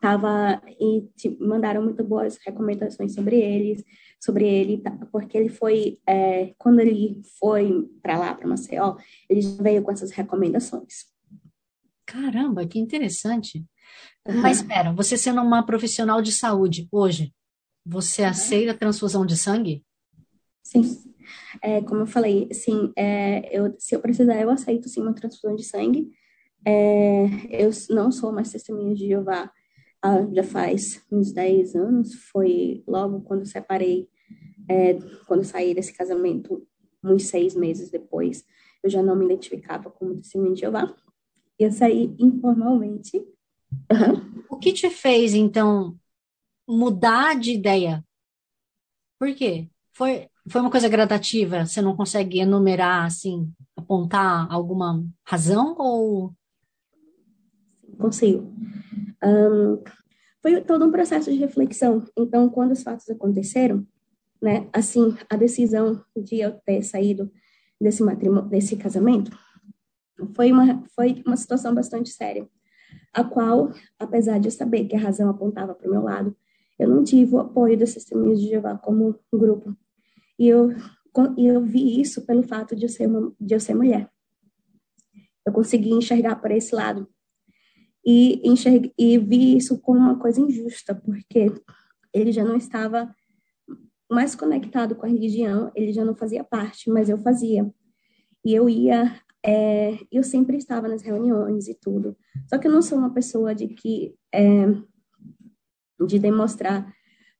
[0.00, 3.84] tava e mandaram muito boas recomendações sobre eles,
[4.18, 8.96] sobre ele, porque ele foi é, quando ele foi para lá para Maceió,
[9.28, 11.15] ele veio com essas recomendações.
[12.06, 13.64] Caramba, que interessante.
[14.26, 14.40] Uhum.
[14.40, 17.34] Mas espera, você sendo uma profissional de saúde hoje,
[17.84, 18.28] você uhum.
[18.28, 19.84] aceita a transfusão de sangue?
[20.62, 20.82] Sim.
[21.60, 25.56] É, como eu falei, sim, é, eu, se eu precisar, eu aceito sim uma transfusão
[25.56, 26.10] de sangue.
[26.64, 29.50] É, eu não sou mais testemunha de Jeová
[30.02, 34.08] ah, já faz uns 10 anos, foi logo quando eu separei,
[34.68, 34.94] é,
[35.26, 36.64] quando eu saí desse casamento,
[37.02, 38.44] uns seis meses depois,
[38.84, 40.94] eu já não me identificava como testemunha de Jeová.
[41.58, 43.18] Eu saí informalmente.
[43.90, 44.44] Uhum.
[44.50, 45.96] O que te fez, então,
[46.68, 48.04] mudar de ideia?
[49.18, 49.68] Por quê?
[49.92, 51.64] Foi, foi uma coisa gradativa?
[51.64, 56.34] Você não consegue enumerar, assim, apontar alguma razão ou...
[57.98, 58.52] Consigo.
[59.24, 59.82] Um,
[60.42, 62.04] foi todo um processo de reflexão.
[62.16, 63.86] Então, quando os fatos aconteceram,
[64.40, 67.32] né, assim, a decisão de eu ter saído
[67.80, 69.36] desse matrimônio, desse casamento,
[70.34, 72.48] foi uma, foi uma situação bastante séria,
[73.12, 76.36] a qual, apesar de eu saber que a razão apontava para o meu lado,
[76.78, 79.76] eu não tive o apoio das testemunhas de Jeová como grupo.
[80.38, 80.70] E eu,
[81.38, 84.10] eu vi isso pelo fato de eu ser, uma, de eu ser mulher.
[85.46, 87.08] Eu consegui enxergar por esse lado
[88.04, 91.52] e, enxergue, e vi isso como uma coisa injusta, porque
[92.12, 93.14] ele já não estava
[94.10, 97.68] mais conectado com a religião, ele já não fazia parte, mas eu fazia.
[98.44, 102.16] E eu ia, é, eu sempre estava nas reuniões e tudo.
[102.48, 104.66] Só que eu não sou uma pessoa de que, é,
[106.04, 106.92] de demonstrar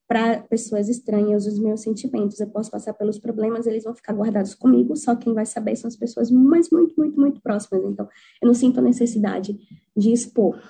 [0.08, 2.38] para pessoas estranhas os meus sentimentos.
[2.38, 5.88] Eu posso passar pelos problemas, eles vão ficar guardados comigo, só quem vai saber são
[5.88, 7.84] as pessoas mais, muito, muito, muito próximas.
[7.84, 8.08] Então,
[8.40, 9.58] eu não sinto a necessidade
[9.96, 10.62] de expor.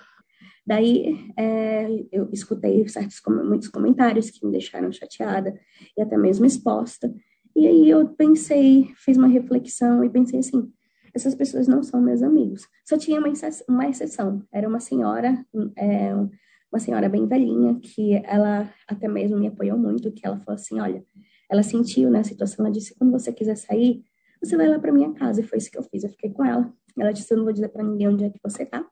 [0.66, 5.54] Daí, é, eu escutei certos, muitos comentários que me deixaram chateada
[5.96, 7.14] e até mesmo exposta.
[7.54, 10.70] E aí eu pensei, fiz uma reflexão e pensei assim,
[11.16, 12.68] essas pessoas não são meus amigos.
[12.84, 13.32] Só tinha uma,
[13.68, 19.48] uma exceção, era uma senhora, é, uma senhora bem velhinha, que ela até mesmo me
[19.48, 21.02] apoiou muito, que ela falou assim, olha,
[21.50, 24.04] ela sentiu né, situação, ela disse, quando você quiser sair,
[24.42, 26.44] você vai lá para minha casa, e foi isso que eu fiz, eu fiquei com
[26.44, 26.70] ela.
[26.98, 28.86] Ela disse, eu não vou dizer para ninguém onde é que você tá.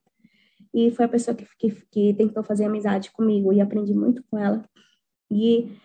[0.72, 4.38] E foi a pessoa que, que, que tentou fazer amizade comigo, e aprendi muito com
[4.38, 4.64] ela.
[5.30, 5.76] E,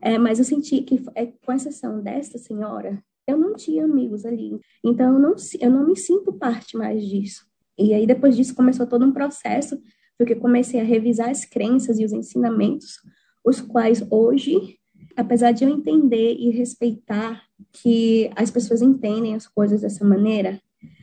[0.00, 3.02] é, mas eu senti que, é, com exceção desta senhora,
[3.32, 4.60] eu não tinha amigos ali.
[4.84, 7.44] Então, eu não, eu não me sinto parte mais disso.
[7.78, 9.80] E aí, depois disso, começou todo um processo
[10.18, 13.00] porque comecei a revisar as crenças e os ensinamentos,
[13.44, 14.78] os quais hoje,
[15.16, 17.42] apesar de eu entender e respeitar
[17.72, 20.60] que as pessoas entendem as coisas dessa maneira,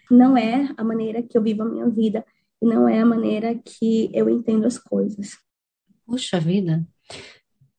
[0.10, 2.26] não é a maneira que eu vivo a minha vida
[2.62, 5.38] e não é a maneira que eu entendo as coisas.
[6.06, 6.88] Puxa vida.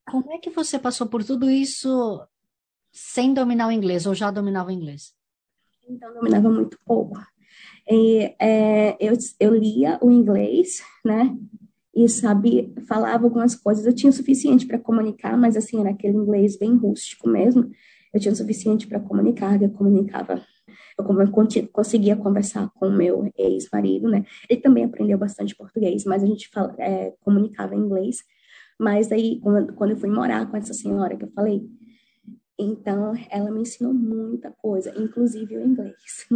[0.08, 2.20] Como é que você passou por tudo isso
[2.92, 5.14] sem dominar o inglês ou já dominava o inglês?
[5.88, 7.18] Então, dominava muito pouco.
[7.90, 11.36] E, é, eu, eu lia o inglês, né?
[11.94, 13.84] e sabia, falava algumas coisas.
[13.84, 17.70] Eu tinha o suficiente para comunicar, mas assim, era aquele inglês bem rústico mesmo.
[18.12, 20.42] Eu tinha o suficiente para comunicar, eu comunicava
[20.98, 24.22] eu conseguia conversar com o meu ex-marido, né?
[24.50, 28.18] Ele também aprendeu bastante português, mas a gente fala, é, comunicava em inglês.
[28.78, 31.62] Mas aí, quando eu fui morar com essa senhora que eu falei,
[32.60, 36.26] então ela me ensinou muita coisa, inclusive o inglês.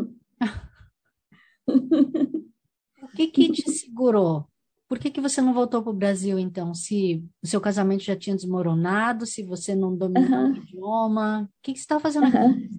[3.02, 4.46] o que que te segurou?
[4.88, 6.74] Por que que você não voltou para o Brasil, então?
[6.74, 11.72] Se o seu casamento já tinha desmoronado, se você não dominava o idioma, o que
[11.72, 12.70] que você estava fazendo aqui?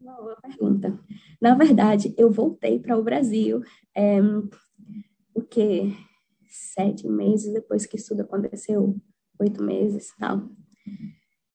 [0.00, 0.98] Uma boa pergunta.
[1.40, 3.62] Na verdade, eu voltei para o Brasil,
[3.94, 4.20] é,
[5.34, 5.96] o que
[6.48, 8.96] sete meses depois que isso tudo aconteceu,
[9.38, 10.48] oito meses, tal.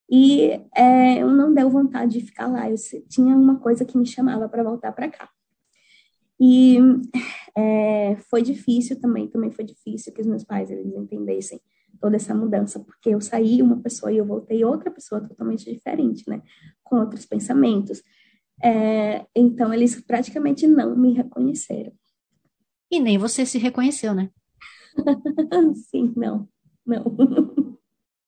[0.09, 2.69] E é, eu não deu vontade de ficar lá.
[2.69, 2.75] Eu
[3.09, 5.29] tinha uma coisa que me chamava para voltar para cá.
[6.39, 6.77] E
[7.57, 11.59] é, foi difícil também, também foi difícil que os meus pais eles entendessem
[11.99, 16.29] toda essa mudança, porque eu saí uma pessoa e eu voltei outra pessoa totalmente diferente,
[16.29, 16.41] né,
[16.83, 18.03] com outros pensamentos.
[18.61, 21.93] É, então eles praticamente não me reconheceram.
[22.91, 24.29] E nem você se reconheceu, né?
[25.89, 26.47] Sim, não,
[26.85, 27.54] não.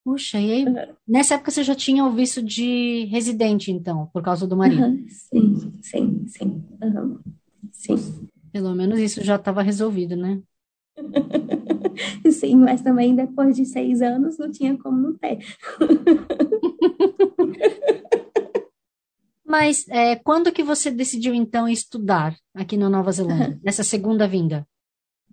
[0.08, 0.66] Puxa, e aí,
[1.06, 4.82] nessa época você já tinha o visto de residente, então, por causa do marido?
[4.82, 6.64] Uhum, sim, sim, sim.
[6.82, 7.20] Uhum,
[7.74, 8.30] sim.
[8.54, 10.42] Pelo menos isso já estava resolvido, né?
[12.32, 15.40] Sim, mas também depois de seis anos não tinha como não ter.
[19.46, 24.68] Mas é, quando que você decidiu, então, estudar aqui na Nova Zelândia, nessa segunda vinda?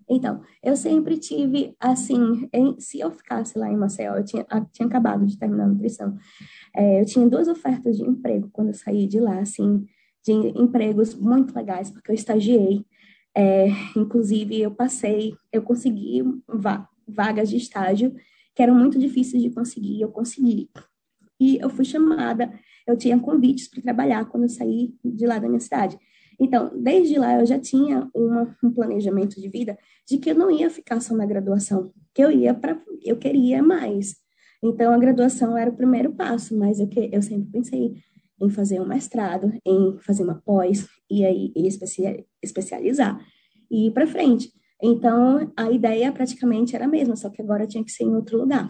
[0.09, 4.67] Então, eu sempre tive, assim, em, se eu ficasse lá em Maceió, eu tinha, eu
[4.73, 6.17] tinha acabado de terminar a nutrição,
[6.75, 9.87] é, eu tinha duas ofertas de emprego quando eu saí de lá, assim,
[10.25, 12.85] de empregos muito legais, porque eu estagiei,
[13.35, 18.14] é, inclusive eu passei, eu consegui va vagas de estágio
[18.55, 20.71] que eram muito difíceis de conseguir, eu consegui.
[21.38, 22.53] E eu fui chamada,
[22.87, 25.99] eu tinha convites para trabalhar quando eu saí de lá da minha cidade.
[26.40, 30.51] Então, desde lá eu já tinha uma, um planejamento de vida de que eu não
[30.51, 34.16] ia ficar só na graduação, que eu ia para, eu queria mais.
[34.62, 37.94] Então, a graduação era o primeiro passo, mas eu, que, eu sempre pensei
[38.40, 41.68] em fazer um mestrado, em fazer uma pós e aí e
[42.42, 43.18] especializar
[43.70, 44.51] e ir para frente.
[44.83, 48.38] Então, a ideia praticamente era a mesma, só que agora tinha que ser em outro
[48.38, 48.68] lugar.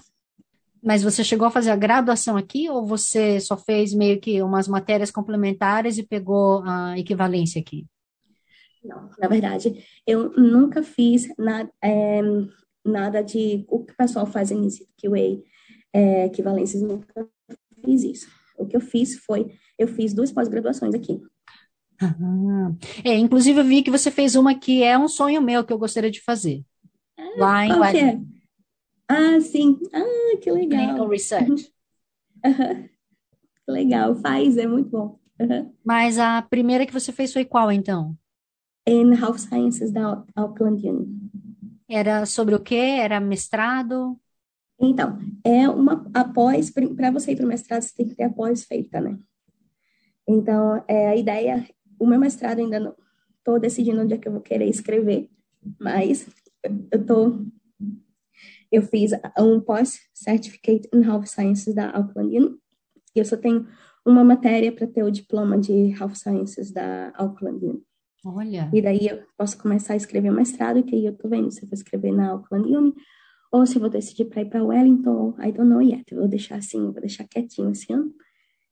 [0.84, 4.68] Mas você chegou a fazer a graduação aqui ou você só fez meio que umas
[4.68, 7.86] matérias complementares e pegou a equivalência aqui?
[8.84, 12.20] Não, na verdade, eu nunca fiz nada, é,
[12.84, 15.42] nada de o que o pessoal faz em QA,
[15.90, 17.26] é, equivalências, nunca
[17.82, 18.28] fiz isso.
[18.58, 21.18] O que eu fiz foi, eu fiz duas pós-graduações aqui.
[21.98, 25.72] Ah, é, inclusive eu vi que você fez uma que é um sonho meu que
[25.72, 26.62] eu gostaria de fazer.
[27.16, 28.20] Ah, lá em é?
[29.08, 29.78] Ah, sim.
[29.92, 30.80] Ah, que legal.
[30.80, 31.72] Clinical Research.
[32.44, 32.88] Uhum.
[33.68, 35.18] Legal, faz, é muito bom.
[35.40, 35.72] Uhum.
[35.84, 38.16] Mas a primeira que você fez foi qual, então?
[38.86, 41.30] Em Health Sciences da Auckland Uni.
[41.88, 42.98] Era sobre o quê?
[43.00, 44.18] Era mestrado?
[44.80, 48.30] Então, é uma após, para você ir para o mestrado, você tem que ter a
[48.30, 49.18] pós feita, né?
[50.26, 51.66] Então, é, a ideia,
[51.98, 52.94] o meu mestrado ainda não
[53.38, 55.30] estou decidindo onde é que eu vou querer escrever,
[55.78, 56.26] mas
[56.90, 57.46] eu estou
[58.74, 62.56] eu fiz um pós-certificate in Health Sciences da Auckland Uni.
[63.14, 63.66] Eu só tenho
[64.04, 67.82] uma matéria para ter o diploma de Health Sciences da Auckland Uni.
[68.24, 68.70] Olha.
[68.72, 71.68] E daí eu posso começar a escrever mestrado, que aí eu tô vendo se eu
[71.68, 72.94] vou escrever na Auckland Uni
[73.52, 75.36] ou se eu vou decidir para ir para Wellington.
[75.38, 76.04] I don't know yet.
[76.10, 78.12] Eu vou deixar assim, vou deixar quietinho esse ano.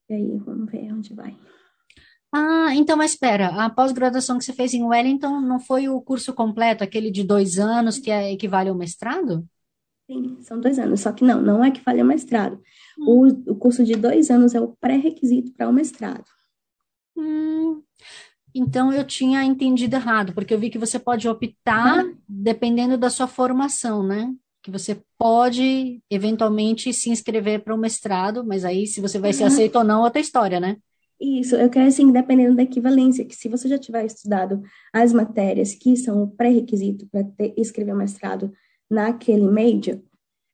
[0.09, 1.37] E aí vamos ver onde vai.
[2.35, 6.33] Ah, então, mas espera, a pós-graduação que você fez em Wellington não foi o curso
[6.33, 9.47] completo, aquele de dois anos que é, equivale ao mestrado?
[10.07, 11.01] Sim, são dois anos.
[11.01, 12.61] Só que não, não é que fale o mestrado.
[12.99, 13.05] Hum.
[13.47, 16.25] O, o curso de dois anos é o pré-requisito para o mestrado.
[17.17, 17.83] Hum.
[18.55, 23.27] Então eu tinha entendido errado, porque eu vi que você pode optar dependendo da sua
[23.27, 24.33] formação, né?
[24.63, 29.45] Que você pode eventualmente se inscrever para o mestrado, mas aí se você vai ser
[29.45, 30.77] aceito ou não, outra história, né?
[31.19, 34.61] Isso, eu quero assim, dependendo da equivalência, que se você já tiver estudado
[34.93, 37.25] as matérias que são o pré-requisito para
[37.57, 38.53] escrever o mestrado
[38.93, 39.99] naquele major,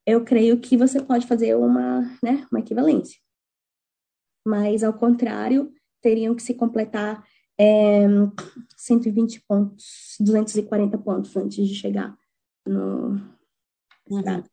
[0.07, 3.19] eu creio que você pode fazer uma, né, uma equivalência.
[4.47, 7.27] Mas, ao contrário, teriam que se completar
[7.59, 8.07] é,
[8.77, 12.17] 120 pontos, 240 pontos antes de chegar
[12.65, 13.21] no
[14.09, 14.45] uhum.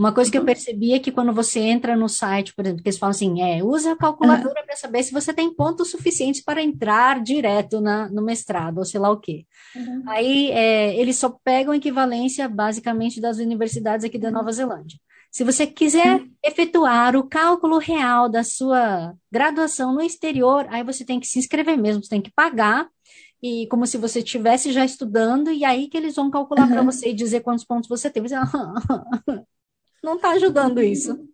[0.00, 2.88] Uma coisa que eu percebi é que quando você entra no site, por exemplo, que
[2.88, 4.64] eles falam assim, é, usa a calculadora uhum.
[4.64, 8.98] para saber se você tem pontos suficientes para entrar direto na, no mestrado, ou sei
[8.98, 9.44] lá o quê.
[9.76, 10.02] Uhum.
[10.06, 14.34] Aí é, eles só pegam equivalência basicamente das universidades aqui da uhum.
[14.36, 14.98] Nova Zelândia.
[15.30, 21.20] Se você quiser efetuar o cálculo real da sua graduação no exterior, aí você tem
[21.20, 22.88] que se inscrever mesmo, você tem que pagar,
[23.42, 26.72] e como se você estivesse já estudando, e aí que eles vão calcular uhum.
[26.72, 28.22] para você e dizer quantos pontos você tem.
[28.22, 28.34] Você,
[30.02, 31.28] não está ajudando isso.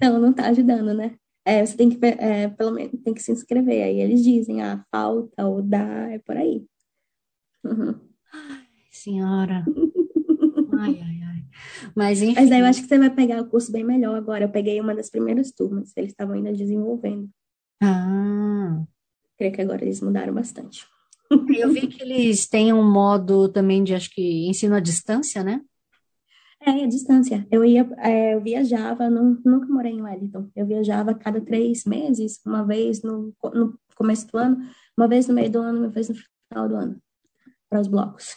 [0.00, 1.16] Não, não está ajudando, né?
[1.44, 3.84] É, você tem que, é, pelo menos, tem que se inscrever.
[3.84, 6.66] Aí eles dizem, ah, falta ou dá, é por aí.
[7.64, 7.94] Uhum.
[8.32, 9.64] Ai, senhora.
[10.78, 11.44] ai, ai, ai.
[11.94, 12.34] Mas, enfim.
[12.34, 14.44] Mas aí eu acho que você vai pegar o curso bem melhor agora.
[14.44, 17.30] Eu peguei uma das primeiras turmas, eles estavam ainda desenvolvendo.
[17.80, 18.82] Ah.
[19.38, 20.84] Creio que agora eles mudaram bastante.
[21.30, 25.60] Eu vi que eles têm um modo também de, acho que, ensino à distância, né?
[26.66, 27.46] É, a distância.
[27.48, 30.50] Eu ia, é, eu viajava, não, nunca morei em Wellington.
[30.54, 35.34] Eu viajava cada três meses, uma vez no, no começo do ano, uma vez no
[35.34, 36.16] meio do ano, uma vez no
[36.48, 37.00] final do ano,
[37.70, 38.36] para os blocos.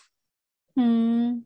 [0.78, 1.42] Hum,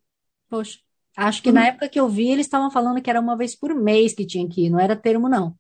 [0.50, 0.80] poxa.
[1.16, 3.74] Acho que na época que eu vi, eles estavam falando que era uma vez por
[3.74, 5.56] mês que tinha que ir, não era termo, não.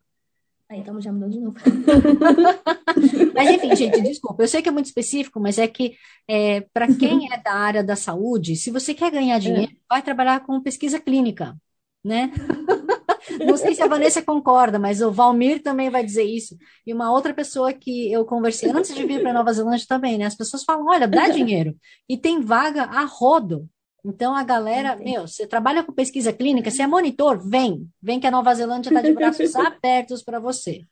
[0.73, 1.55] Ah, então já mudou de novo.
[3.35, 4.41] mas enfim, gente, desculpa.
[4.41, 5.95] Eu sei que é muito específico, mas é que
[6.27, 9.75] é, para quem é da área da saúde, se você quer ganhar dinheiro, é.
[9.87, 11.55] vai trabalhar com pesquisa clínica,
[12.03, 12.31] né?
[13.45, 16.57] Não sei se a Vanessa concorda, mas o Valmir também vai dizer isso.
[16.85, 20.25] E uma outra pessoa que eu conversei antes de vir para Nova Zelândia também, né?
[20.25, 21.75] As pessoas falam: olha, dá dinheiro.
[22.09, 23.69] E tem vaga a rodo.
[24.03, 25.11] Então a galera, Entendi.
[25.11, 28.89] meu, você trabalha com pesquisa clínica, você é monitor, vem, vem que a Nova Zelândia
[28.89, 30.85] está de braços abertos para você.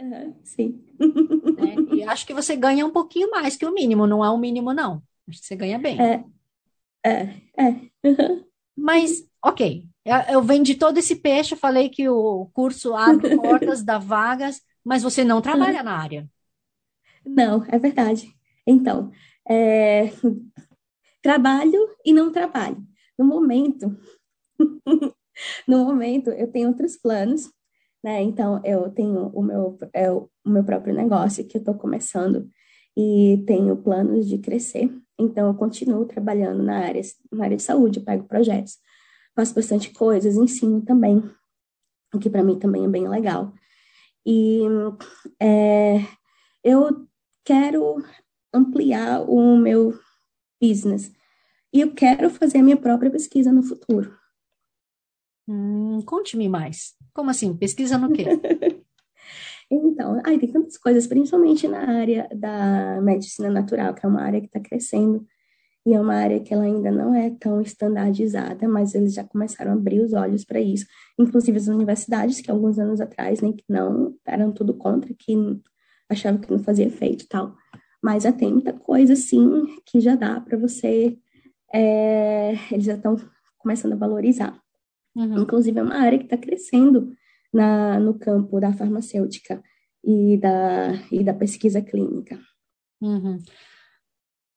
[0.00, 0.84] Uhum, sim.
[1.00, 4.38] É, e acho que você ganha um pouquinho mais que o mínimo, não é o
[4.38, 5.00] mínimo, não.
[5.28, 6.00] Acho que você ganha bem.
[6.00, 6.24] É,
[7.04, 7.68] é, é.
[8.02, 8.44] Uhum.
[8.76, 13.98] Mas, ok, eu, eu vendi todo esse peixe, falei que o curso abre portas, dá
[13.98, 15.84] vagas, mas você não trabalha uhum.
[15.84, 16.28] na área.
[17.24, 18.34] Não, é verdade.
[18.66, 19.10] Então,
[19.48, 20.12] é,
[21.24, 22.76] trabalho e não trabalho.
[23.18, 23.96] No momento,
[25.66, 27.50] no momento eu tenho outros planos,
[28.04, 28.22] né?
[28.22, 32.46] Então eu tenho o meu, é, o meu próprio negócio que eu estou começando
[32.94, 34.94] e tenho planos de crescer.
[35.18, 37.00] Então eu continuo trabalhando na área,
[37.32, 38.76] na área de saúde, eu pego projetos,
[39.34, 41.22] faço bastante coisas, ensino também,
[42.14, 43.54] o que para mim também é bem legal.
[44.26, 44.60] E
[45.40, 46.00] é,
[46.62, 47.06] eu
[47.44, 47.96] quero
[48.52, 49.94] ampliar o meu
[50.66, 51.12] business.
[51.72, 54.16] E eu quero fazer a minha própria pesquisa no futuro.
[55.48, 56.94] Hum, Conte-me mais.
[57.12, 57.54] Como assim?
[57.56, 58.24] Pesquisa no quê?
[59.70, 64.40] então, ai, tem tantas coisas, principalmente na área da medicina natural, que é uma área
[64.40, 65.26] que está crescendo
[65.86, 69.72] e é uma área que ela ainda não é tão estandardizada, mas eles já começaram
[69.72, 70.86] a abrir os olhos para isso.
[71.18, 75.34] Inclusive as universidades, que alguns anos atrás nem que não eram tudo contra, que
[76.08, 77.54] achavam que não fazia efeito e tal.
[78.04, 81.16] Mas já tem muita coisa, assim, que já dá para você.
[81.72, 83.16] É, eles já estão
[83.56, 84.60] começando a valorizar.
[85.16, 85.38] Uhum.
[85.38, 87.16] Inclusive, é uma área que está crescendo
[87.50, 89.62] na, no campo da farmacêutica
[90.04, 92.38] e da, e da pesquisa clínica.
[93.00, 93.38] Uhum.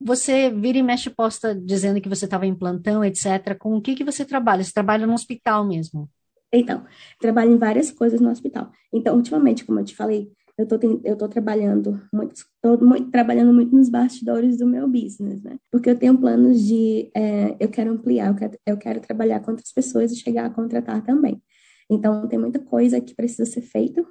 [0.01, 3.57] Você vira e mexe posta dizendo que você estava em plantão, etc.
[3.57, 4.61] Com o que, que você trabalha?
[4.61, 6.09] Você trabalha no hospital mesmo?
[6.51, 6.85] Então,
[7.17, 8.73] trabalho em várias coisas no hospital.
[8.91, 13.53] Então, ultimamente, como eu te falei, eu tô, eu tô trabalhando muito, tô muito, trabalhando
[13.53, 15.57] muito nos bastidores do meu business, né?
[15.71, 19.51] Porque eu tenho planos de, é, eu quero ampliar, eu quero, eu quero trabalhar com
[19.51, 21.41] outras pessoas e chegar a contratar também.
[21.89, 24.03] Então, tem muita coisa que precisa ser feita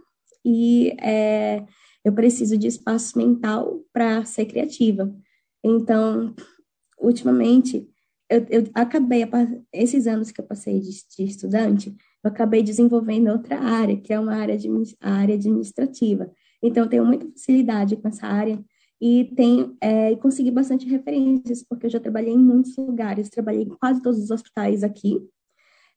[0.44, 1.66] e é,
[2.04, 5.12] eu preciso de espaço mental para ser criativa.
[5.64, 6.32] Então,
[7.00, 7.88] ultimamente,
[8.30, 9.24] eu, eu acabei,
[9.72, 14.18] esses anos que eu passei de, de estudante, eu acabei desenvolvendo outra área, que é
[14.18, 14.68] uma área, de,
[15.00, 16.31] a área administrativa.
[16.62, 18.62] Então, eu tenho muita facilidade com essa área
[19.00, 23.68] e tenho, é, consegui bastante referências, porque eu já trabalhei em muitos lugares, trabalhei em
[23.68, 25.20] quase todos os hospitais aqui,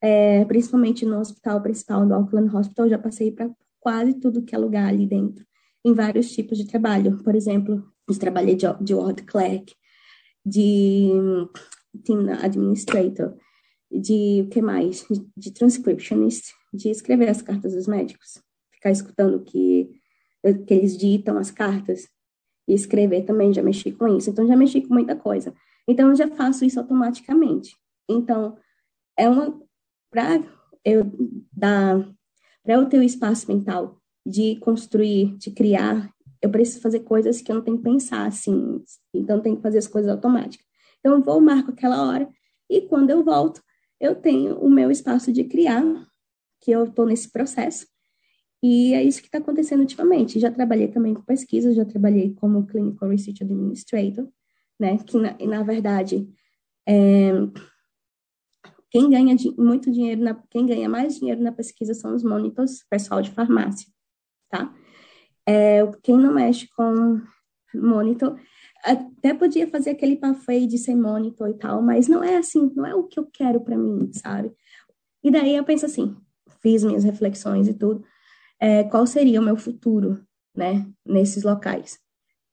[0.02, 4.58] é, principalmente no hospital principal do Auckland Hospital, já passei para quase tudo que é
[4.58, 5.46] lugar ali dentro,
[5.86, 7.22] em vários tipos de trabalho.
[7.24, 9.74] Por exemplo, eu trabalhei de, de ward clerk,
[10.46, 11.10] de
[12.04, 13.36] team administrator,
[13.92, 15.06] de o que mais?
[15.36, 19.90] De, transcriptionist, de escrever as cartas dos médicos, ficar escutando o que,
[20.66, 22.08] que eles ditam as cartas
[22.68, 24.30] e escrever também, já mexi com isso.
[24.30, 25.54] Então, já mexi com muita coisa.
[25.88, 27.76] Então, eu já faço isso automaticamente.
[28.08, 28.56] Então,
[29.18, 29.60] é uma.
[30.12, 30.44] Para
[30.86, 31.12] eu
[31.52, 32.08] dar.
[32.66, 37.56] Eu ter o espaço mental de construir, de criar, eu preciso fazer coisas que eu
[37.56, 38.84] não tenho que pensar assim.
[39.14, 40.66] Então, eu tenho que fazer as coisas automáticas.
[41.00, 42.30] Então, eu vou, marco aquela hora,
[42.70, 43.62] e quando eu volto,
[44.00, 45.84] eu tenho o meu espaço de criar
[46.62, 47.88] que eu estou nesse processo.
[48.62, 50.40] E é isso que está acontecendo ultimamente.
[50.40, 54.28] Já trabalhei também com pesquisa, já trabalhei como Clinical Research Administrator,
[54.80, 54.98] né?
[54.98, 56.28] Que, na, na verdade,
[56.88, 57.32] é,
[58.92, 63.22] quem ganha muito dinheiro, na, quem ganha mais dinheiro na pesquisa são os monitors, pessoal
[63.22, 63.88] de farmácia,
[64.50, 64.74] tá?
[65.48, 67.22] É, quem não mexe com
[67.74, 68.40] monitor,
[68.84, 72.86] até podia fazer aquele parfait de ser monitor e tal, mas não é assim, não
[72.86, 74.52] é o que eu quero para mim, sabe?
[75.24, 76.16] E daí eu penso assim,
[76.62, 78.04] fiz minhas reflexões e tudo,
[78.60, 80.22] é, qual seria o meu futuro,
[80.56, 82.00] né, nesses locais?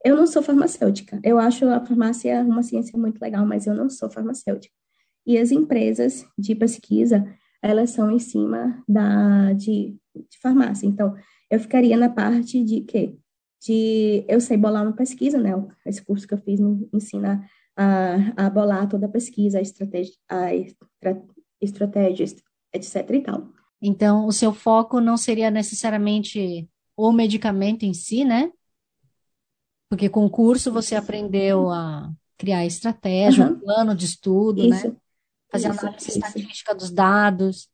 [0.04, 3.88] Eu não sou farmacêutica, eu acho a farmácia uma ciência muito legal, mas eu não
[3.88, 4.74] sou farmacêutica.
[5.26, 7.26] E as empresas de pesquisa,
[7.60, 10.86] elas são em cima da, de, de farmácia.
[10.86, 11.16] Então,
[11.50, 13.16] eu ficaria na parte de quê?
[13.60, 15.52] De eu sei bolar uma pesquisa, né?
[15.84, 17.44] Esse curso que eu fiz me ensina
[17.76, 20.50] a, a bolar toda a pesquisa, a estratégia, a
[21.60, 22.26] estratégia,
[22.72, 23.48] etc e tal.
[23.80, 28.50] Então, o seu foco não seria necessariamente o medicamento em si, né?
[29.88, 33.52] Porque com o curso você aprendeu a criar estratégia, uhum.
[33.52, 34.76] um plano de estudo, né?
[34.76, 34.88] isso.
[34.88, 34.96] né?
[35.50, 36.18] Fazer isso, análise isso.
[36.18, 37.68] estatística dos dados.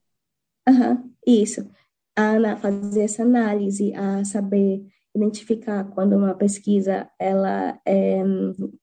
[0.68, 1.68] Uhum, isso.
[2.16, 8.18] A fazer essa análise, a saber identificar quando uma pesquisa ela é,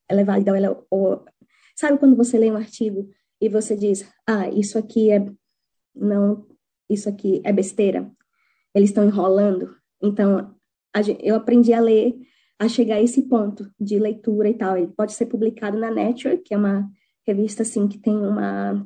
[0.07, 1.25] ela é válida ou ela ou,
[1.75, 3.09] sabe quando você lê um artigo
[3.41, 5.25] e você diz ah isso aqui é
[5.95, 6.45] não
[6.89, 8.11] isso aqui é besteira
[8.73, 9.75] eles estão enrolando.
[10.01, 10.55] Então
[11.21, 12.15] eu aprendi a ler
[12.57, 14.77] a chegar a esse ponto de leitura e tal.
[14.77, 16.89] Ele pode ser publicado na Nature que é uma
[17.25, 18.85] revista assim que tem uma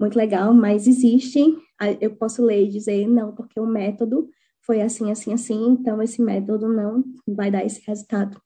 [0.00, 1.56] muito legal, mas existem,
[2.00, 4.28] eu posso ler e dizer não, porque o método
[4.64, 8.40] foi assim, assim, assim, então esse método não vai dar esse resultado.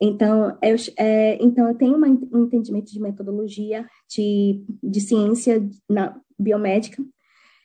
[0.00, 6.20] Então, eu, é, então eu tenho uma, um entendimento de metodologia, de, de ciência na
[6.38, 7.02] biomédica,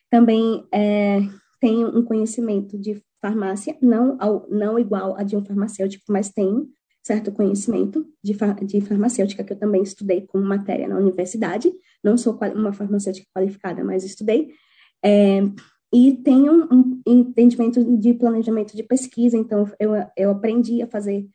[0.09, 1.19] também é,
[1.59, 6.67] tenho um conhecimento de farmácia, não, ao, não igual a de um farmacêutico, mas tenho
[7.03, 8.33] certo conhecimento de,
[8.65, 11.71] de farmacêutica, que eu também estudei como matéria na universidade,
[12.03, 14.51] não sou uma farmacêutica qualificada, mas estudei,
[15.03, 15.41] é,
[15.93, 21.27] e tenho um entendimento de planejamento de pesquisa, então eu, eu aprendi a fazer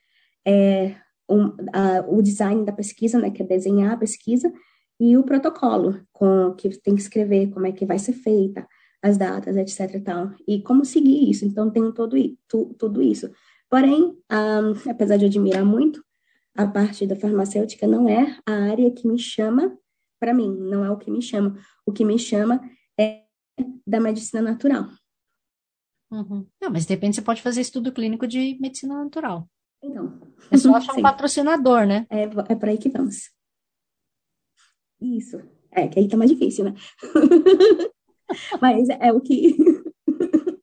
[0.45, 0.97] é,
[1.31, 4.53] um, a, o design da pesquisa, né, que é desenhar a pesquisa,
[4.99, 8.67] e o protocolo, com que tem que escrever como é que vai ser feita,
[9.01, 12.17] as datas, etc e tal, e como seguir isso, então tenho todo,
[12.49, 13.31] tu, tudo isso.
[13.71, 16.03] Porém, um, apesar de eu admirar muito,
[16.57, 19.79] a parte da farmacêutica não é a área que me chama
[20.19, 21.57] para mim, não é o que me chama.
[21.87, 22.61] O que me chama
[22.99, 23.28] é
[23.87, 24.89] da medicina natural.
[26.11, 26.47] Uhum.
[26.61, 29.49] Não, mas de repente você pode fazer estudo clínico de medicina natural.
[29.83, 30.19] Então.
[30.51, 32.07] É só achar um patrocinador, né?
[32.11, 33.31] É, é para aí que vamos.
[35.01, 35.41] Isso.
[35.71, 36.75] É, que aí tá mais difícil, né?
[38.61, 39.57] mas é o que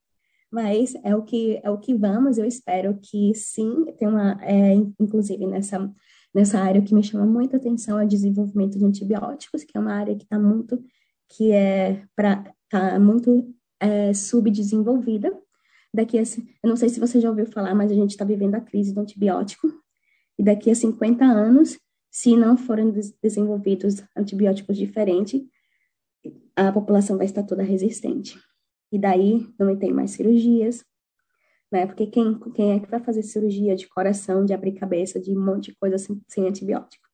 [0.52, 2.38] mas é o que é o que vamos.
[2.38, 3.86] Eu espero que sim.
[3.98, 5.91] Tem uma, é, inclusive nessa
[6.34, 9.93] nessa área que me chama muita atenção é o desenvolvimento de antibióticos, que é uma
[9.93, 10.84] área que está muito
[11.30, 15.32] que é para tá muito é, subdesenvolvida.
[15.94, 18.56] Daqui a, eu não sei se você já ouviu falar, mas a gente está vivendo
[18.56, 19.72] a crise do antibiótico.
[20.38, 21.80] E daqui a 50 anos,
[22.12, 22.92] se não forem
[23.24, 25.42] desenvolvidos antibióticos diferentes,
[26.56, 28.38] a população vai estar toda resistente.
[28.92, 30.84] E daí não tem mais cirurgias,
[31.72, 31.86] né?
[31.86, 35.44] Porque quem, quem é que vai fazer cirurgia de coração, de abrir cabeça, de um
[35.44, 37.05] monte de coisa sem, sem antibiótico?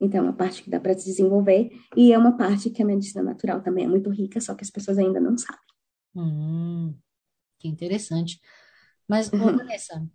[0.00, 2.86] Então, é uma parte que dá para se desenvolver e é uma parte que a
[2.86, 5.60] medicina natural também é muito rica, só que as pessoas ainda não sabem.
[6.14, 6.94] Hum,
[7.58, 8.40] que interessante.
[9.08, 9.56] Mas, uhum.
[9.56, 10.06] Vanessa,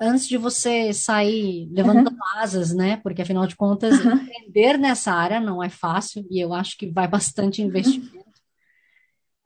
[0.00, 2.40] antes de você sair levantando uhum.
[2.40, 2.98] asas, né?
[2.98, 4.14] Porque afinal de contas, uhum.
[4.14, 8.16] empreender nessa área não é fácil e eu acho que vai bastante investimento.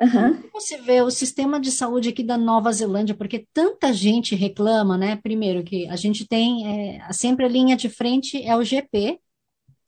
[0.01, 0.35] Uhum.
[0.41, 3.15] Como você vê o sistema de saúde aqui da Nova Zelândia?
[3.15, 5.17] Porque tanta gente reclama, né?
[5.17, 9.21] Primeiro que a gente tem é, sempre a linha de frente é o GP,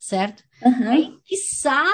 [0.03, 0.43] certo?
[0.61, 0.89] Uhum.
[0.89, 1.85] Aí, quiçá,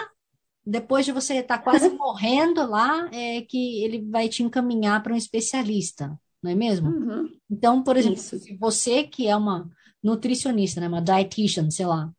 [0.66, 5.14] depois de você estar tá quase morrendo lá, é que ele vai te encaminhar para
[5.14, 6.90] um especialista, não é mesmo?
[6.90, 7.30] Uhum.
[7.50, 8.40] Então, por exemplo, Isso.
[8.40, 9.70] se você que é uma
[10.04, 12.12] nutricionista, né, uma dietitian, sei lá,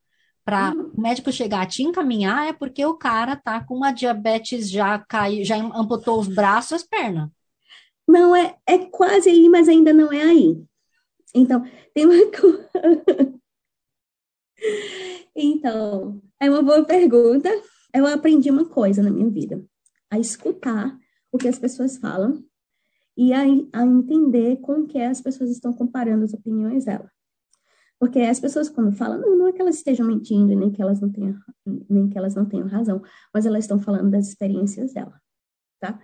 [0.45, 0.93] para uhum.
[0.97, 4.99] o médico chegar a te encaminhar é porque o cara tá com uma diabetes já
[4.99, 7.28] caiu, já amputou os braços, as pernas.
[8.07, 10.57] Não é, é quase aí, mas ainda não é aí.
[11.34, 11.64] Então,
[11.95, 12.14] tem uma
[15.34, 17.48] Então, é uma boa pergunta.
[17.94, 19.64] Eu aprendi uma coisa na minha vida:
[20.11, 20.98] a escutar
[21.32, 22.44] o que as pessoas falam
[23.16, 23.42] e a,
[23.72, 27.11] a entender com que as pessoas estão comparando as opiniões dela.
[27.98, 31.00] Porque as pessoas quando falam, não, não é que elas estejam mentindo, nem que elas
[31.00, 31.36] não tenham,
[31.88, 33.02] nem que elas não tenham razão,
[33.32, 35.20] mas elas estão falando das experiências dela,
[35.78, 36.00] tá?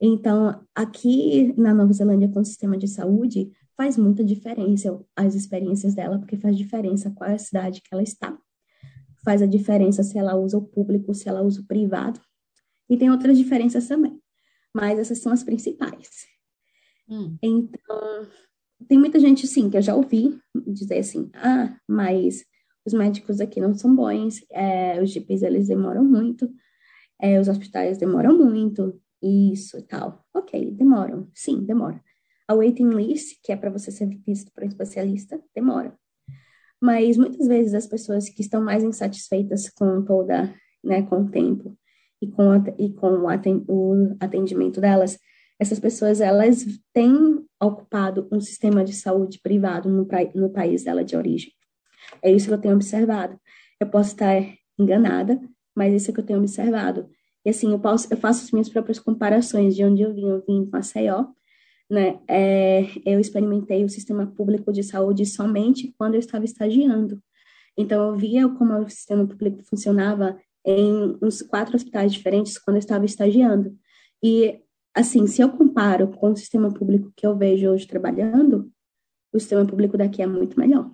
[0.00, 5.94] Então, aqui na Nova Zelândia, com o sistema de saúde, faz muita diferença as experiências
[5.94, 8.36] dela, porque faz diferença qual é a cidade que ela está.
[9.24, 12.20] Faz a diferença se ela usa o público, se ela usa o privado.
[12.88, 14.20] E tem outras diferenças também.
[14.74, 16.08] Mas essas são as principais.
[17.08, 17.36] Hum.
[17.42, 18.28] Então,
[18.88, 22.44] tem muita gente, sim, que eu já ouvi dizer assim, ah, mas
[22.84, 26.52] os médicos aqui não são bons, é, os GPs, eles demoram muito,
[27.20, 30.24] é, os hospitais demoram muito, isso e tal.
[30.34, 32.02] Ok, demoram, sim, demora.
[32.52, 35.96] A waiting list, que é para você ser visto por um especialista, demora.
[36.78, 41.74] Mas muitas vezes as pessoas que estão mais insatisfeitas com toda, né, com o tempo
[42.20, 43.28] e com, e com o
[44.20, 45.18] atendimento delas,
[45.58, 51.16] essas pessoas, elas têm ocupado um sistema de saúde privado no, no país dela de
[51.16, 51.52] origem.
[52.20, 53.40] É isso que eu tenho observado.
[53.80, 54.42] Eu posso estar
[54.78, 55.40] enganada,
[55.74, 57.08] mas isso é que eu tenho observado.
[57.46, 60.28] E assim, eu, posso, eu faço as minhas próprias comparações de onde eu vim.
[60.28, 61.28] Eu vim em Maceió,
[61.92, 62.18] né?
[62.26, 67.22] É, eu experimentei o sistema público de saúde somente quando eu estava estagiando.
[67.76, 72.80] Então, eu via como o sistema público funcionava em uns quatro hospitais diferentes quando eu
[72.80, 73.76] estava estagiando.
[74.22, 74.58] E
[74.94, 78.72] assim, se eu comparo com o sistema público que eu vejo hoje trabalhando,
[79.30, 80.90] o sistema público daqui é muito melhor.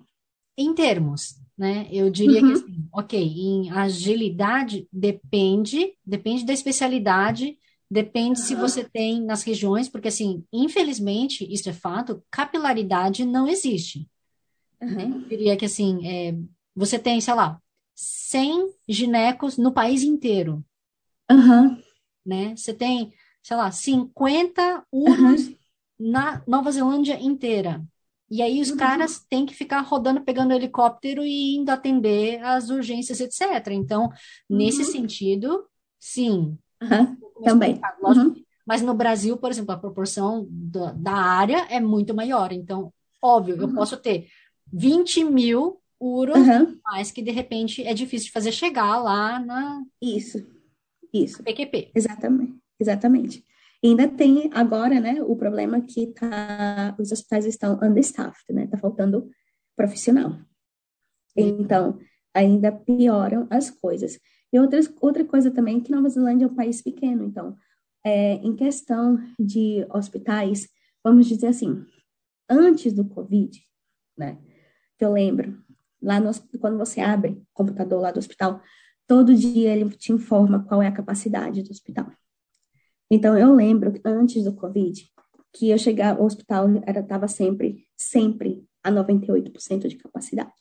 [0.57, 1.87] Em termos, né?
[1.91, 2.47] Eu diria uhum.
[2.47, 7.57] que assim, ok, em agilidade depende, depende da especialidade,
[7.89, 8.45] depende uhum.
[8.45, 14.07] se você tem nas regiões, porque assim, infelizmente, isso é fato, capilaridade não existe.
[14.81, 15.21] Uhum.
[15.21, 16.35] Eu diria que assim, é,
[16.75, 17.61] você tem, sei lá,
[17.95, 20.63] 100 ginecos no país inteiro.
[21.29, 21.81] Uhum.
[22.25, 22.55] Né?
[22.55, 23.13] Você tem
[23.49, 25.55] sei lá, 50 urnas uhum.
[25.99, 27.83] na Nova Zelândia inteira.
[28.29, 28.77] E aí os uhum.
[28.77, 33.69] caras têm que ficar rodando, pegando helicóptero e indo atender as urgências, etc.
[33.71, 34.11] Então, uhum.
[34.57, 35.65] nesse sentido,
[35.99, 36.57] sim.
[37.43, 37.79] Também.
[38.01, 38.35] Uhum.
[38.65, 42.51] Mas no Brasil, por exemplo, a proporção do, da área é muito maior.
[42.51, 43.75] Então, óbvio, eu uhum.
[43.75, 44.27] posso ter
[44.71, 46.37] 20 mil uros,
[46.83, 49.83] mas que de repente é difícil de fazer chegar lá na.
[50.01, 50.45] Isso.
[51.13, 51.43] Isso.
[51.43, 51.91] PQP.
[51.95, 52.55] Exatamente.
[52.79, 53.43] Exatamente.
[53.81, 58.77] E ainda tem agora, né, o problema que tá, os hospitais estão understaffed, né, tá
[58.77, 59.29] faltando
[59.75, 60.37] profissional.
[61.35, 61.97] Então,
[62.33, 64.19] ainda pioram as coisas.
[64.51, 67.55] E outras, outra coisa também, que Nova Zelândia é um país pequeno, então,
[68.03, 70.67] é, em questão de hospitais,
[71.03, 71.85] vamos dizer assim,
[72.49, 73.61] antes do Covid,
[74.17, 74.39] né,
[74.97, 75.61] que eu lembro,
[76.01, 78.61] lá no, quando você abre o computador lá do hospital,
[79.07, 82.11] todo dia ele te informa qual é a capacidade do hospital.
[83.11, 85.03] Então, eu lembro, antes do Covid,
[85.53, 90.53] que eu chegava, o hospital estava sempre, sempre a 98% de capacidade.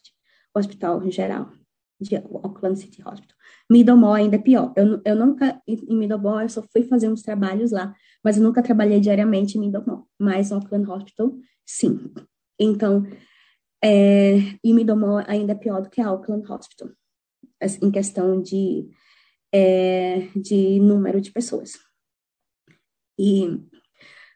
[0.54, 1.52] O hospital em geral,
[2.00, 3.36] de Auckland City Hospital.
[3.70, 4.72] Middlemore ainda é pior.
[4.76, 8.62] Eu, eu nunca, em Middlemore, eu só fui fazer uns trabalhos lá, mas eu nunca
[8.62, 10.04] trabalhei diariamente em Middlemore.
[10.18, 11.34] Mas no Auckland Hospital,
[11.66, 12.12] sim.
[12.58, 13.06] Então,
[13.82, 16.90] é, e Middlemore ainda é pior do que Auckland Hospital,
[17.82, 18.88] em questão de,
[19.52, 21.72] é, de número de pessoas.
[23.18, 23.60] E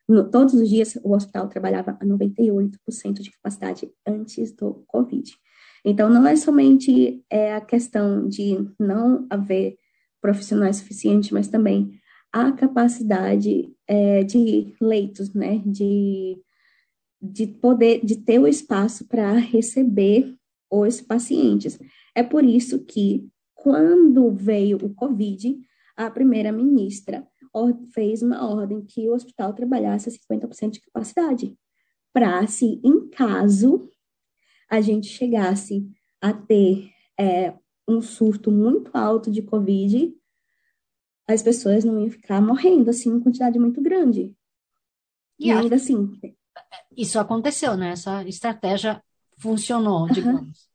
[0.08, 5.32] no, todos os dias o hospital trabalhava a 98% de capacidade antes do Covid.
[5.84, 9.76] Então, não é somente é, a questão de não haver
[10.20, 12.00] profissionais suficientes, mas também
[12.32, 16.40] a capacidade é, de leitos, né, de,
[17.20, 20.34] de poder, de ter o espaço para receber
[20.70, 21.78] os pacientes.
[22.14, 25.58] É por isso que, quando veio o Covid,
[25.96, 27.26] a primeira-ministra
[27.92, 31.56] fez uma ordem que o hospital trabalhasse a 50% de capacidade,
[32.12, 33.88] para se, em caso,
[34.72, 35.86] a gente chegasse
[36.18, 37.52] a ter é,
[37.86, 40.16] um surto muito alto de Covid,
[41.28, 44.34] as pessoas não iam ficar morrendo, assim, em quantidade muito grande.
[45.38, 46.18] E, e ainda assim...
[46.96, 47.90] Isso aconteceu, né?
[47.90, 49.02] Essa estratégia
[49.36, 50.66] funcionou, digamos.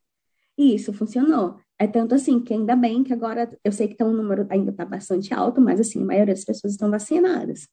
[0.56, 1.60] Isso, funcionou.
[1.80, 4.70] É tanto assim que ainda bem que agora eu sei que tá um número ainda
[4.70, 7.68] está bastante alto, mas assim, a maioria das pessoas estão vacinadas.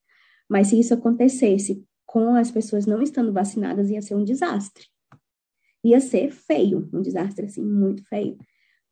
[0.49, 4.87] Mas se isso acontecesse com as pessoas não estando vacinadas, ia ser um desastre.
[5.85, 8.37] Ia ser feio, um desastre assim, muito feio.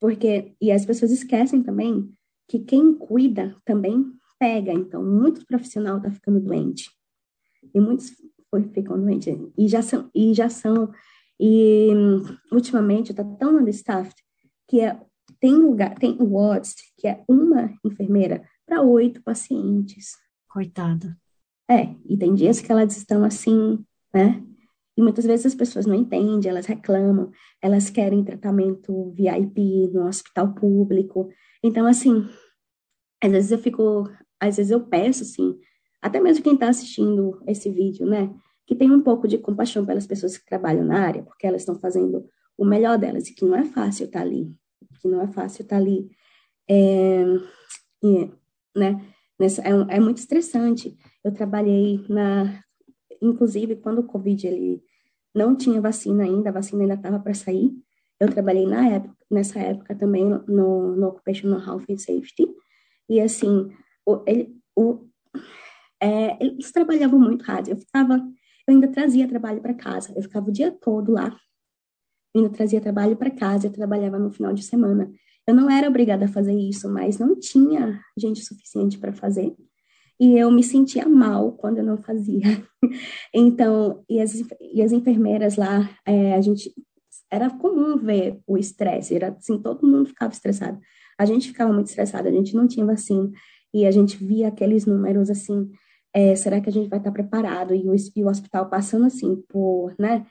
[0.01, 2.13] Porque, e as pessoas esquecem também
[2.49, 4.73] que quem cuida também pega.
[4.73, 6.91] Então, muito profissional está ficando doente.
[7.75, 8.13] E muitos
[8.75, 9.35] ficam doentes.
[9.57, 10.93] E já são, e já são,
[11.41, 11.89] e
[12.51, 14.23] ultimamente está tão understaffed
[14.69, 15.01] que é,
[15.41, 20.17] tem lugar, tem wards, que é uma enfermeira para oito pacientes.
[20.49, 21.17] Coitada.
[21.71, 23.83] É, e tem dias que elas estão assim,
[24.13, 24.45] né?
[24.97, 27.31] E muitas vezes as pessoas não entendem, elas reclamam,
[27.63, 31.31] elas querem tratamento VIP no hospital público.
[31.63, 32.29] Então, assim,
[33.23, 35.59] às vezes eu fico, às vezes eu peço, assim,
[36.03, 38.35] até mesmo quem está assistindo esse vídeo, né,
[38.67, 41.79] que tem um pouco de compaixão pelas pessoas que trabalham na área, porque elas estão
[41.79, 42.27] fazendo
[42.59, 44.55] o melhor delas e que não é fácil estar tá ali,
[45.01, 46.11] que não é fácil estar tá ali,
[46.69, 47.25] é,
[48.77, 49.01] né,
[49.39, 50.97] nessa, é, é muito estressante.
[51.25, 52.63] Eu trabalhei na,
[53.23, 54.83] inclusive quando o Covid ele
[55.35, 57.73] não tinha vacina ainda, a vacina ainda estava para sair.
[58.21, 62.47] Eu trabalhei na época, nessa época também no, no Occupational Health and Safety.
[63.09, 63.71] E assim,
[64.07, 65.09] o, ele, o,
[66.01, 67.71] é, eles trabalhavam muito rápido.
[67.71, 68.15] Eu ficava,
[68.67, 70.13] eu ainda trazia trabalho para casa.
[70.15, 71.37] Eu ficava o dia todo lá.
[72.35, 73.67] Eu ainda trazia trabalho para casa.
[73.67, 75.11] Eu trabalhava no final de semana.
[75.47, 79.57] Eu não era obrigada a fazer isso, mas não tinha gente suficiente para fazer
[80.21, 82.43] e eu me sentia mal quando eu não fazia.
[83.33, 86.75] Então, e as, e as enfermeiras lá, é, a gente,
[87.31, 90.81] era comum ver o estresse, era assim, todo mundo ficava estressado.
[91.17, 93.31] A gente ficava muito estressado, a gente não tinha vacina,
[93.73, 95.71] e a gente via aqueles números assim,
[96.13, 97.73] é, será que a gente vai estar preparado?
[97.73, 100.27] E o, e o hospital passando assim por, né,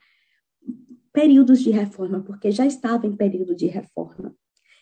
[1.13, 4.35] períodos de reforma, porque já estava em período de reforma.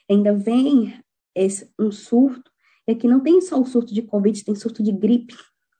[0.10, 0.94] Ainda vem
[1.36, 2.52] esse, um surto
[2.92, 5.36] é que não tem só o surto de Covid, tem surto de gripe,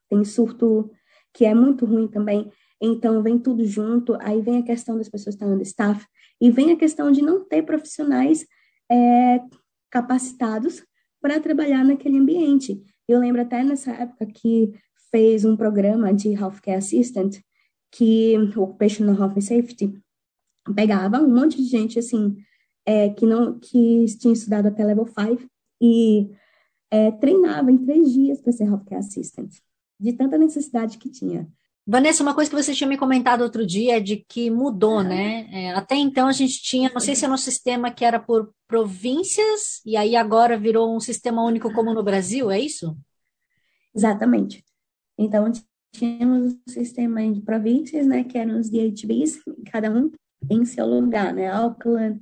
[0.08, 0.90] tem surto
[1.32, 2.50] que é muito ruim também.
[2.80, 6.04] Então, vem tudo junto, aí vem a questão das pessoas estarem staff,
[6.40, 8.46] e vem a questão de não ter profissionais
[8.90, 9.40] é,
[9.90, 10.82] capacitados
[11.20, 12.82] para trabalhar naquele ambiente.
[13.06, 14.72] Eu lembro até nessa época que
[15.10, 17.38] fez um programa de Healthcare Assistant,
[17.92, 19.94] que o Occupational Health and Safety
[20.74, 22.36] pegava um monte de gente, assim,
[22.86, 25.42] é, que não que tinha estudado até level 5
[25.82, 26.30] e
[26.90, 29.52] é, treinava em três dias para ser healthcare assistant,
[29.98, 31.48] de tanta necessidade que tinha.
[31.86, 35.48] Vanessa, uma coisa que você tinha me comentado outro dia é de que mudou, né?
[35.50, 38.52] É, até então a gente tinha, não sei se era um sistema que era por
[38.68, 42.96] províncias, e aí agora virou um sistema único como no Brasil, é isso?
[43.94, 44.64] Exatamente.
[45.18, 45.50] Então,
[45.92, 49.40] tínhamos um sistema de províncias, né, que eram os DHBs,
[49.72, 50.10] cada um
[50.48, 51.50] em seu lugar, né?
[51.50, 52.20] Auckland,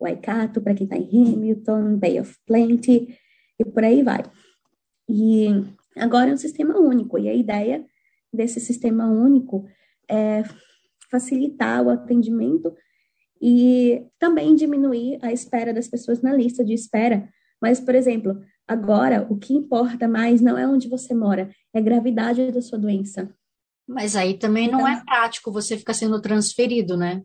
[0.00, 3.18] Waikato, para quem está em Hamilton, Bay of Plenty,
[3.58, 4.22] e por aí vai.
[5.08, 5.48] E
[5.96, 7.84] agora é um sistema único, e a ideia
[8.32, 9.66] desse sistema único
[10.08, 10.42] é
[11.10, 12.74] facilitar o atendimento
[13.40, 17.28] e também diminuir a espera das pessoas na lista de espera.
[17.60, 21.82] Mas, por exemplo, agora o que importa mais não é onde você mora, é a
[21.82, 23.32] gravidade da sua doença.
[23.86, 27.22] Mas aí também não é então prático você ficar sendo transferido, né?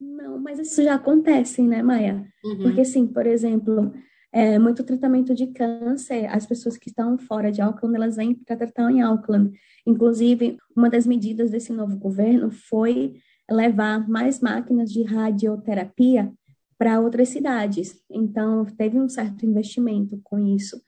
[0.00, 2.24] Não, mas isso já acontece, né, Maia?
[2.44, 2.62] Uhum.
[2.62, 3.92] Porque, assim, por exemplo,
[4.32, 8.56] é, muito tratamento de câncer, as pessoas que estão fora de Auckland, elas vêm para
[8.56, 9.58] tratar em Auckland.
[9.86, 13.14] Inclusive, uma das medidas desse novo governo foi
[13.50, 16.30] levar mais máquinas de radioterapia
[16.78, 18.00] para outras cidades.
[18.10, 20.80] Então, teve um certo investimento com isso,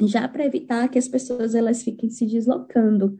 [0.00, 3.16] já para evitar que as pessoas elas fiquem se deslocando.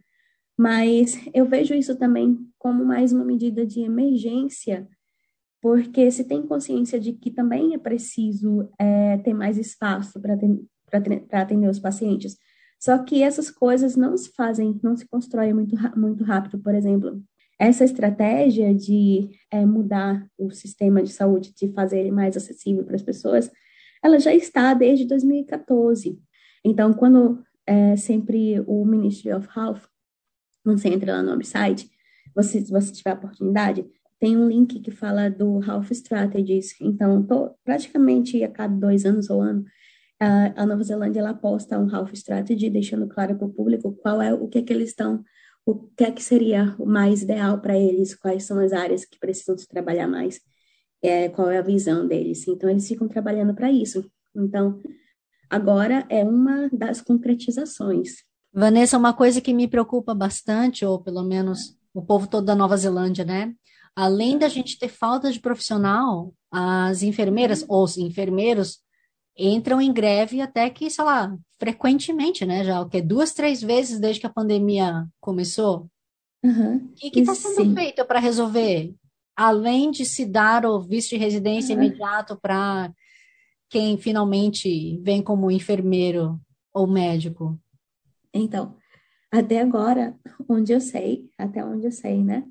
[0.58, 4.88] Mas eu vejo isso também como mais uma medida de emergência
[5.62, 11.24] porque se tem consciência de que também é preciso é, ter mais espaço para atender,
[11.30, 12.36] atender os pacientes.
[12.80, 16.58] Só que essas coisas não se fazem, não se constroem muito, muito rápido.
[16.58, 17.22] Por exemplo,
[17.60, 22.96] essa estratégia de é, mudar o sistema de saúde, de fazer ele mais acessível para
[22.96, 23.48] as pessoas,
[24.02, 26.20] ela já está desde 2014.
[26.64, 29.82] Então, quando é, sempre o Ministry of Health,
[30.64, 31.88] quando você entra lá no website,
[32.34, 33.86] você, se você tiver a oportunidade,
[34.22, 36.80] tem um link que fala do Health Strategies.
[36.80, 39.64] Então, tô, praticamente a cada dois anos ou ano,
[40.20, 44.22] a, a Nova Zelândia ela posta um Health Strategy, deixando claro para o público qual
[44.22, 45.24] é o que é que eles estão,
[45.66, 49.18] o que é que seria o mais ideal para eles, quais são as áreas que
[49.18, 50.40] precisam se trabalhar mais,
[51.02, 52.46] é, qual é a visão deles.
[52.46, 54.08] Então, eles ficam trabalhando para isso.
[54.36, 54.80] Então,
[55.50, 58.18] agora é uma das concretizações.
[58.54, 62.76] Vanessa, uma coisa que me preocupa bastante, ou pelo menos o povo todo da Nova
[62.76, 63.52] Zelândia, né?
[63.96, 68.80] Além da gente ter falta de profissional, as enfermeiras ou os enfermeiros
[69.36, 72.64] entram em greve até que, sei lá, frequentemente, né?
[72.64, 75.88] Já o que duas, três vezes desde que a pandemia começou.
[76.44, 76.76] Uhum.
[76.76, 77.74] O que está sendo sim.
[77.74, 78.94] feito para resolver?
[79.36, 81.82] Além de se dar o visto de residência uhum.
[81.82, 82.92] imediato para
[83.70, 86.38] quem finalmente vem como enfermeiro
[86.74, 87.58] ou médico?
[88.34, 88.76] Então,
[89.30, 90.14] até agora,
[90.48, 92.44] onde eu sei, até onde eu sei, né?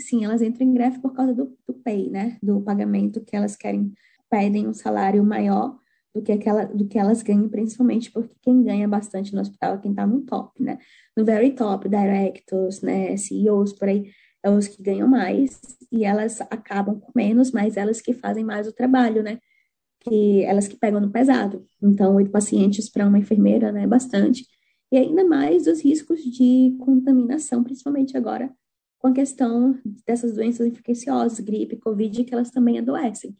[0.00, 2.38] Sim, elas entram em greve por causa do, do pay, né?
[2.42, 3.92] Do pagamento que elas querem,
[4.30, 5.78] pedem um salário maior
[6.14, 9.78] do que, aquela, do que elas ganham, principalmente porque quem ganha bastante no hospital é
[9.78, 10.78] quem está no top, né?
[11.16, 14.10] No very top, directors, né, CEOs, por aí,
[14.42, 15.60] é os que ganham mais,
[15.92, 19.38] e elas acabam com menos, mas elas que fazem mais o trabalho, né?
[20.00, 21.64] Que elas que pegam no pesado.
[21.82, 24.44] Então, oito pacientes para uma enfermeira, né, bastante.
[24.92, 28.50] e ainda mais os riscos de contaminação, principalmente agora
[28.98, 33.36] com a questão dessas doenças infecciosas, gripe, covid, que elas também adoecem.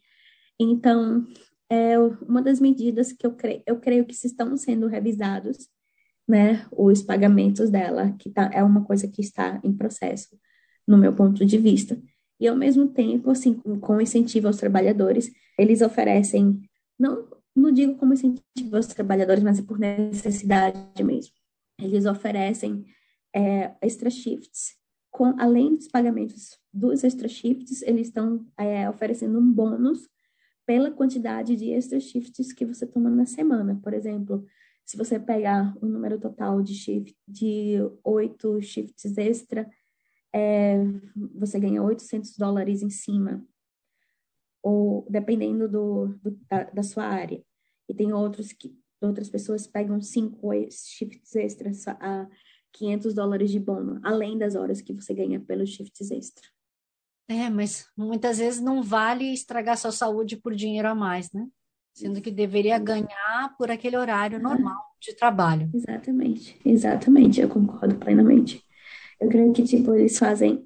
[0.59, 1.25] Então,
[1.69, 5.69] é uma das medidas que eu creio, eu creio que estão sendo revisados,
[6.27, 10.37] né, os pagamentos dela, que tá, é uma coisa que está em processo,
[10.87, 12.01] no meu ponto de vista.
[12.39, 16.61] E, ao mesmo tempo, assim, com incentivo aos trabalhadores, eles oferecem,
[16.97, 21.33] não, não digo como incentivo aos trabalhadores, mas é por necessidade mesmo.
[21.77, 22.85] Eles oferecem
[23.35, 24.78] é, extra shifts,
[25.11, 30.07] com, além dos pagamentos dos extra shifts, eles estão é, oferecendo um bônus
[30.65, 33.79] pela quantidade de extra shifts que você toma na semana.
[33.83, 34.45] Por exemplo,
[34.85, 39.69] se você pegar o número total de shift de oito shifts extra,
[40.33, 40.77] é,
[41.35, 43.43] você ganha 800 dólares em cima,
[44.61, 47.43] ou dependendo do, do da, da, sua área.
[47.87, 52.29] E tem outros que outras pessoas pegam cinco shifts extras a
[52.73, 56.47] 500 dólares de bônus, além das horas que você ganha pelos shifts extra.
[57.27, 61.47] É, mas muitas vezes não vale estragar sua saúde por dinheiro a mais, né?
[61.93, 65.69] Sendo que deveria ganhar por aquele horário normal de trabalho.
[65.73, 68.63] Exatamente, exatamente, eu concordo plenamente.
[69.19, 70.65] Eu creio que, tipo, eles fazem.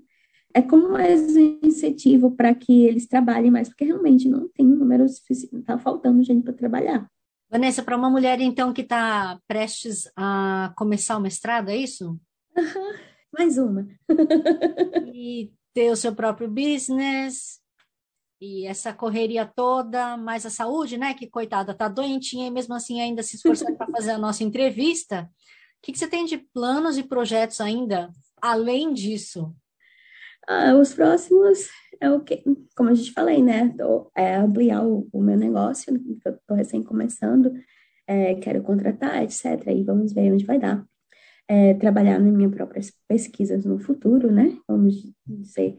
[0.53, 4.75] É como mais um incentivo para que eles trabalhem mais, porque realmente não tem um
[4.75, 7.09] número suficiente, tá faltando gente para trabalhar.
[7.53, 12.19] Vanessa, para uma mulher, então, que está prestes a começar o mestrado, é isso?
[12.57, 12.93] Uhum,
[13.31, 13.87] mais uma.
[15.13, 17.61] e ter o seu próprio business,
[18.41, 21.13] e essa correria toda, mais a saúde, né?
[21.13, 25.29] Que coitada, tá doentinha e mesmo assim ainda se esforçando para fazer a nossa entrevista.
[25.77, 29.55] O que, que você tem de planos e projetos ainda além disso?
[30.47, 31.69] Ah, os próximos
[32.03, 32.43] é o que,
[32.75, 33.73] como a gente falei, né?
[34.15, 37.53] é ampliar o, o, meu negócio, que eu tô recém começando,
[38.07, 39.45] é, quero contratar, etc.
[39.67, 40.85] E vamos ver onde vai dar.
[41.47, 44.57] É, trabalhar nas minhas próprias pesquisas no futuro, né?
[44.67, 44.95] Vamos
[45.25, 45.77] dizer,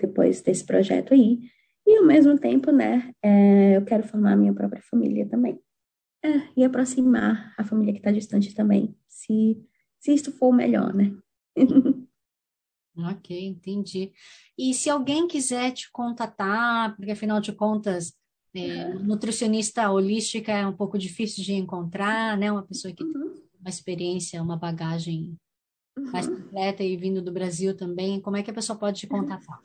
[0.00, 1.40] depois desse projeto aí.
[1.86, 3.10] E ao mesmo tempo, né?
[3.22, 5.58] É, eu quero formar minha própria família também.
[6.24, 9.60] É, e aproximar a família que está distante também, se
[10.02, 11.16] se isto for o melhor, né?
[12.96, 14.12] ok, entendi.
[14.58, 18.14] E se alguém quiser te contatar, porque afinal de contas,
[18.54, 22.52] é, nutricionista holística é um pouco difícil de encontrar, né?
[22.52, 23.12] Uma pessoa que uhum.
[23.12, 25.38] tem uma experiência, uma bagagem
[25.96, 26.10] uhum.
[26.10, 29.62] mais completa e vindo do Brasil também, como é que a pessoa pode te contatar?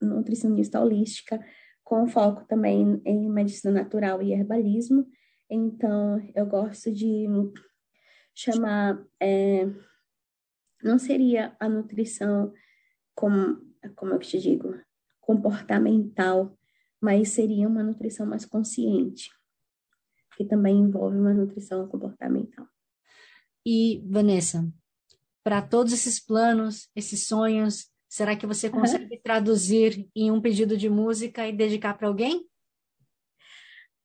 [0.00, 1.44] nutricionista holística,
[1.84, 5.06] com foco também em medicina natural e herbalismo.
[5.48, 7.26] Então, eu gosto de
[8.34, 9.02] chamar.
[9.20, 9.66] É,
[10.82, 12.52] não seria a nutrição
[13.14, 13.58] como,
[13.96, 14.74] como eu te digo,
[15.20, 16.56] comportamental,
[17.00, 19.30] mas seria uma nutrição mais consciente,
[20.36, 22.66] que também envolve uma nutrição comportamental.
[23.66, 24.72] E, Vanessa,
[25.48, 29.20] para todos esses planos, esses sonhos, será que você consegue uhum.
[29.24, 32.46] traduzir em um pedido de música e dedicar para alguém?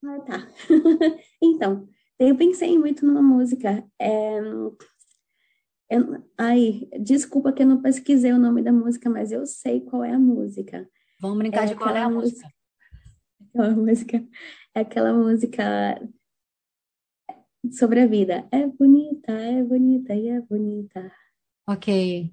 [0.06, 0.48] Ah, tá.
[1.44, 1.86] então,
[2.18, 3.86] eu pensei muito numa música.
[4.00, 4.40] É...
[5.90, 6.24] Eu...
[6.38, 10.14] Ai, desculpa que eu não pesquisei o nome da música, mas eu sei qual é
[10.14, 10.90] a música.
[11.20, 12.48] Vamos brincar é de qual é a música.
[13.50, 14.28] Aquela música.
[14.74, 16.10] É aquela música
[17.70, 18.48] sobre a vida.
[18.50, 21.12] É bonita, é bonita e é bonita.
[21.66, 22.32] Ok,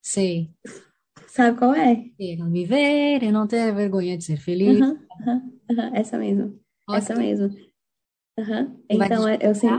[0.00, 0.50] sei.
[1.26, 2.10] Sabe qual é?
[2.38, 4.80] Não viver e não ter vergonha de ser feliz.
[4.80, 6.60] Uhum, uhum, uhum, essa mesmo.
[6.88, 6.98] Okay.
[6.98, 7.56] Essa mesmo.
[8.88, 9.70] Então, eu sei.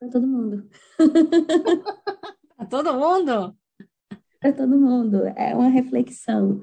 [0.00, 0.68] Para todo mundo.
[2.56, 3.56] Para todo mundo?
[4.40, 5.18] Para todo mundo.
[5.36, 6.60] É uma reflexão.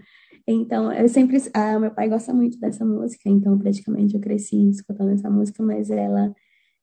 [0.48, 1.38] Então, eu sempre.
[1.54, 5.92] Ah, meu pai gosta muito dessa música, então praticamente eu cresci escutando essa música, mas
[5.92, 6.34] ela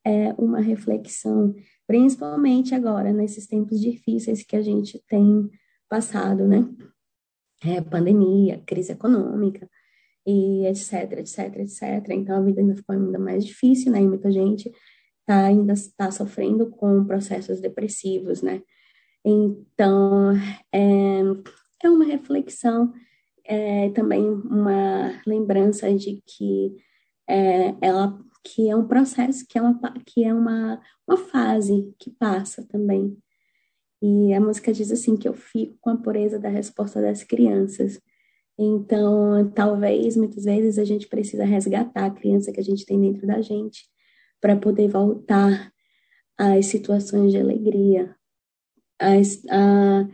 [0.06, 1.52] é uma reflexão,
[1.84, 5.50] principalmente agora, nesses tempos difíceis que a gente tem
[5.88, 6.64] passado, né?
[7.64, 9.68] É, pandemia, crise econômica,
[10.24, 11.82] e etc, etc, etc.
[12.10, 14.00] Então, a vida ainda ficou ainda mais difícil, né?
[14.00, 14.70] E muita gente
[15.26, 18.62] tá, ainda está sofrendo com processos depressivos, né?
[19.24, 20.32] Então,
[20.72, 21.20] é,
[21.82, 22.92] é uma reflexão,
[23.44, 26.76] é também uma lembrança de que
[27.28, 32.10] é, ela que é um processo, que é uma, que é uma, uma fase que
[32.10, 33.18] passa também.
[34.00, 38.00] E a música diz assim que eu fico com a pureza da resposta das crianças.
[38.56, 43.26] Então, talvez, muitas vezes, a gente precisa resgatar a criança que a gente tem dentro
[43.26, 43.84] da gente
[44.40, 45.72] para poder voltar
[46.38, 48.14] às situações de alegria.
[48.98, 50.06] As, a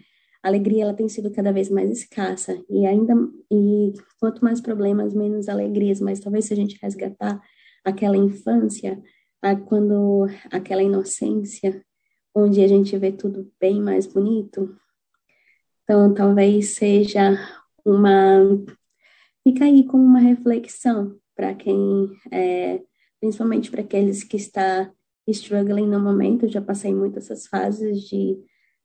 [0.42, 3.14] alegria ela tem sido cada vez mais escassa e ainda
[3.50, 6.00] e quanto mais problemas, menos alegrias.
[6.00, 7.42] Mas talvez se a gente resgatar
[7.84, 9.02] aquela infância,
[9.40, 11.84] a, quando aquela inocência,
[12.34, 14.76] onde a gente vê tudo bem mais bonito,
[15.84, 17.36] então talvez seja
[17.84, 18.40] uma
[19.42, 22.80] fica aí como uma reflexão para quem é,
[23.20, 24.92] principalmente para aqueles que está
[25.28, 28.36] struggling no momento, eu já passei muitas essas fases de,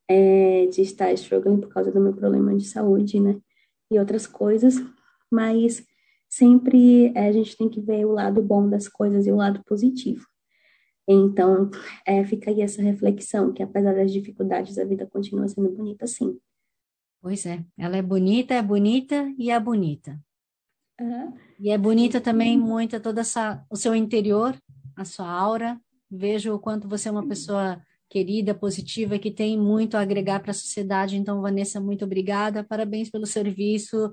[0.07, 3.39] é, de estar struggling por causa do meu problema de saúde, né?
[3.91, 4.75] E outras coisas,
[5.31, 5.83] mas
[6.29, 9.61] sempre é, a gente tem que ver o lado bom das coisas e o lado
[9.65, 10.25] positivo.
[11.07, 11.71] Então,
[12.05, 16.37] é, fica aí essa reflexão, que apesar das dificuldades, a vida continua sendo bonita sim.
[17.21, 20.19] Pois é, ela é bonita, é bonita e é bonita.
[20.99, 21.33] Uhum.
[21.59, 24.55] E é bonita também muito toda essa o seu interior,
[24.95, 25.79] a sua aura.
[26.09, 30.51] Vejo o quanto você é uma pessoa querida, positiva, que tem muito a agregar para
[30.51, 31.17] a sociedade.
[31.17, 32.63] Então, Vanessa, muito obrigada.
[32.63, 34.11] Parabéns pelo serviço,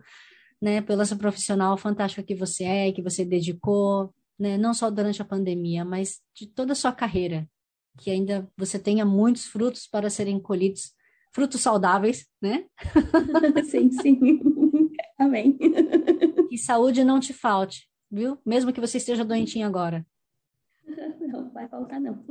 [0.61, 5.21] né, pela sua profissional fantástica que você é, que você dedicou, né, não só durante
[5.21, 7.49] a pandemia, mas de toda a sua carreira,
[7.99, 10.93] que ainda você tenha muitos frutos para serem colhidos,
[11.33, 12.65] frutos saudáveis, né?
[13.71, 14.41] sim, sim.
[15.19, 15.59] Amém.
[16.49, 18.39] Que saúde não te falte, viu?
[18.47, 20.07] Mesmo que você esteja doentinho agora.
[21.21, 22.25] Não vai faltar, não.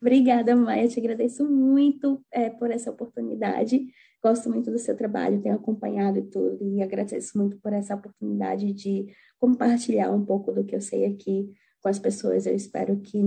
[0.00, 0.86] Obrigada, Maia.
[0.86, 3.88] Te agradeço muito é, por essa oportunidade.
[4.22, 8.72] Gosto muito do seu trabalho, tenho acompanhado e tudo, e agradeço muito por essa oportunidade
[8.72, 9.06] de
[9.38, 11.50] compartilhar um pouco do que eu sei aqui
[11.80, 12.46] com as pessoas.
[12.46, 13.18] Eu espero que,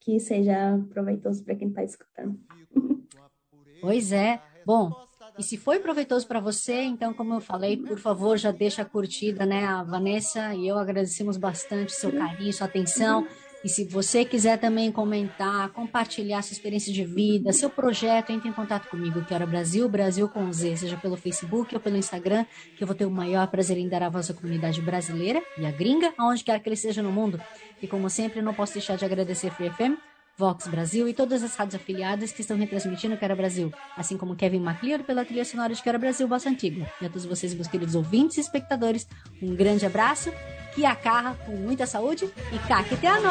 [0.00, 2.38] que seja proveitoso para quem está escutando.
[3.78, 4.42] Pois é.
[4.64, 4.90] Bom,
[5.38, 8.86] e se foi proveitoso para você, então, como eu falei, por favor, já deixa a
[8.86, 9.64] curtida, né?
[9.66, 13.26] A Vanessa e eu agradecemos bastante seu carinho, sua atenção.
[13.66, 18.52] E se você quiser também comentar, compartilhar sua experiência de vida, seu projeto, entre em
[18.52, 22.46] contato comigo, que era Brasil, Brasil com Z, seja pelo Facebook ou pelo Instagram,
[22.76, 25.66] que eu vou ter o maior prazer em dar a voz à comunidade brasileira e
[25.66, 27.42] a gringa, aonde quer que ele esteja no mundo.
[27.82, 29.98] E como sempre, não posso deixar de agradecer Free FM
[30.38, 34.60] Vox Brasil e todas as rádios afiliadas que estão retransmitindo Quero Brasil, assim como Kevin
[34.60, 36.88] MacLeod pela trilha sonora de Quero Brasil Vossa Antiga.
[37.00, 39.08] E a todos vocês, meus queridos ouvintes e espectadores,
[39.42, 40.30] um grande abraço,
[40.76, 43.30] que a carra com muita saúde e caqueteano!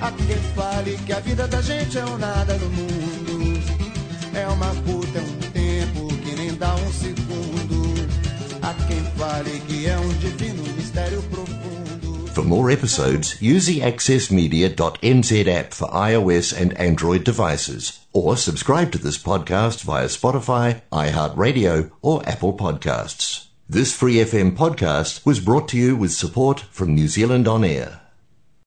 [0.00, 3.62] Há quem fale que a vida da gente é um nada no mundo.
[4.34, 8.08] É uma puta, é um tempo que nem dá um segundo.
[8.62, 11.54] Há quem fale que é um divino mistério profundo.
[12.34, 18.98] For more episodes, use the accessmedia.nz app for iOS and Android devices, or subscribe to
[18.98, 23.46] this podcast via Spotify, iHeartRadio, or Apple Podcasts.
[23.68, 28.03] This Free FM podcast was brought to you with support from New Zealand On Air.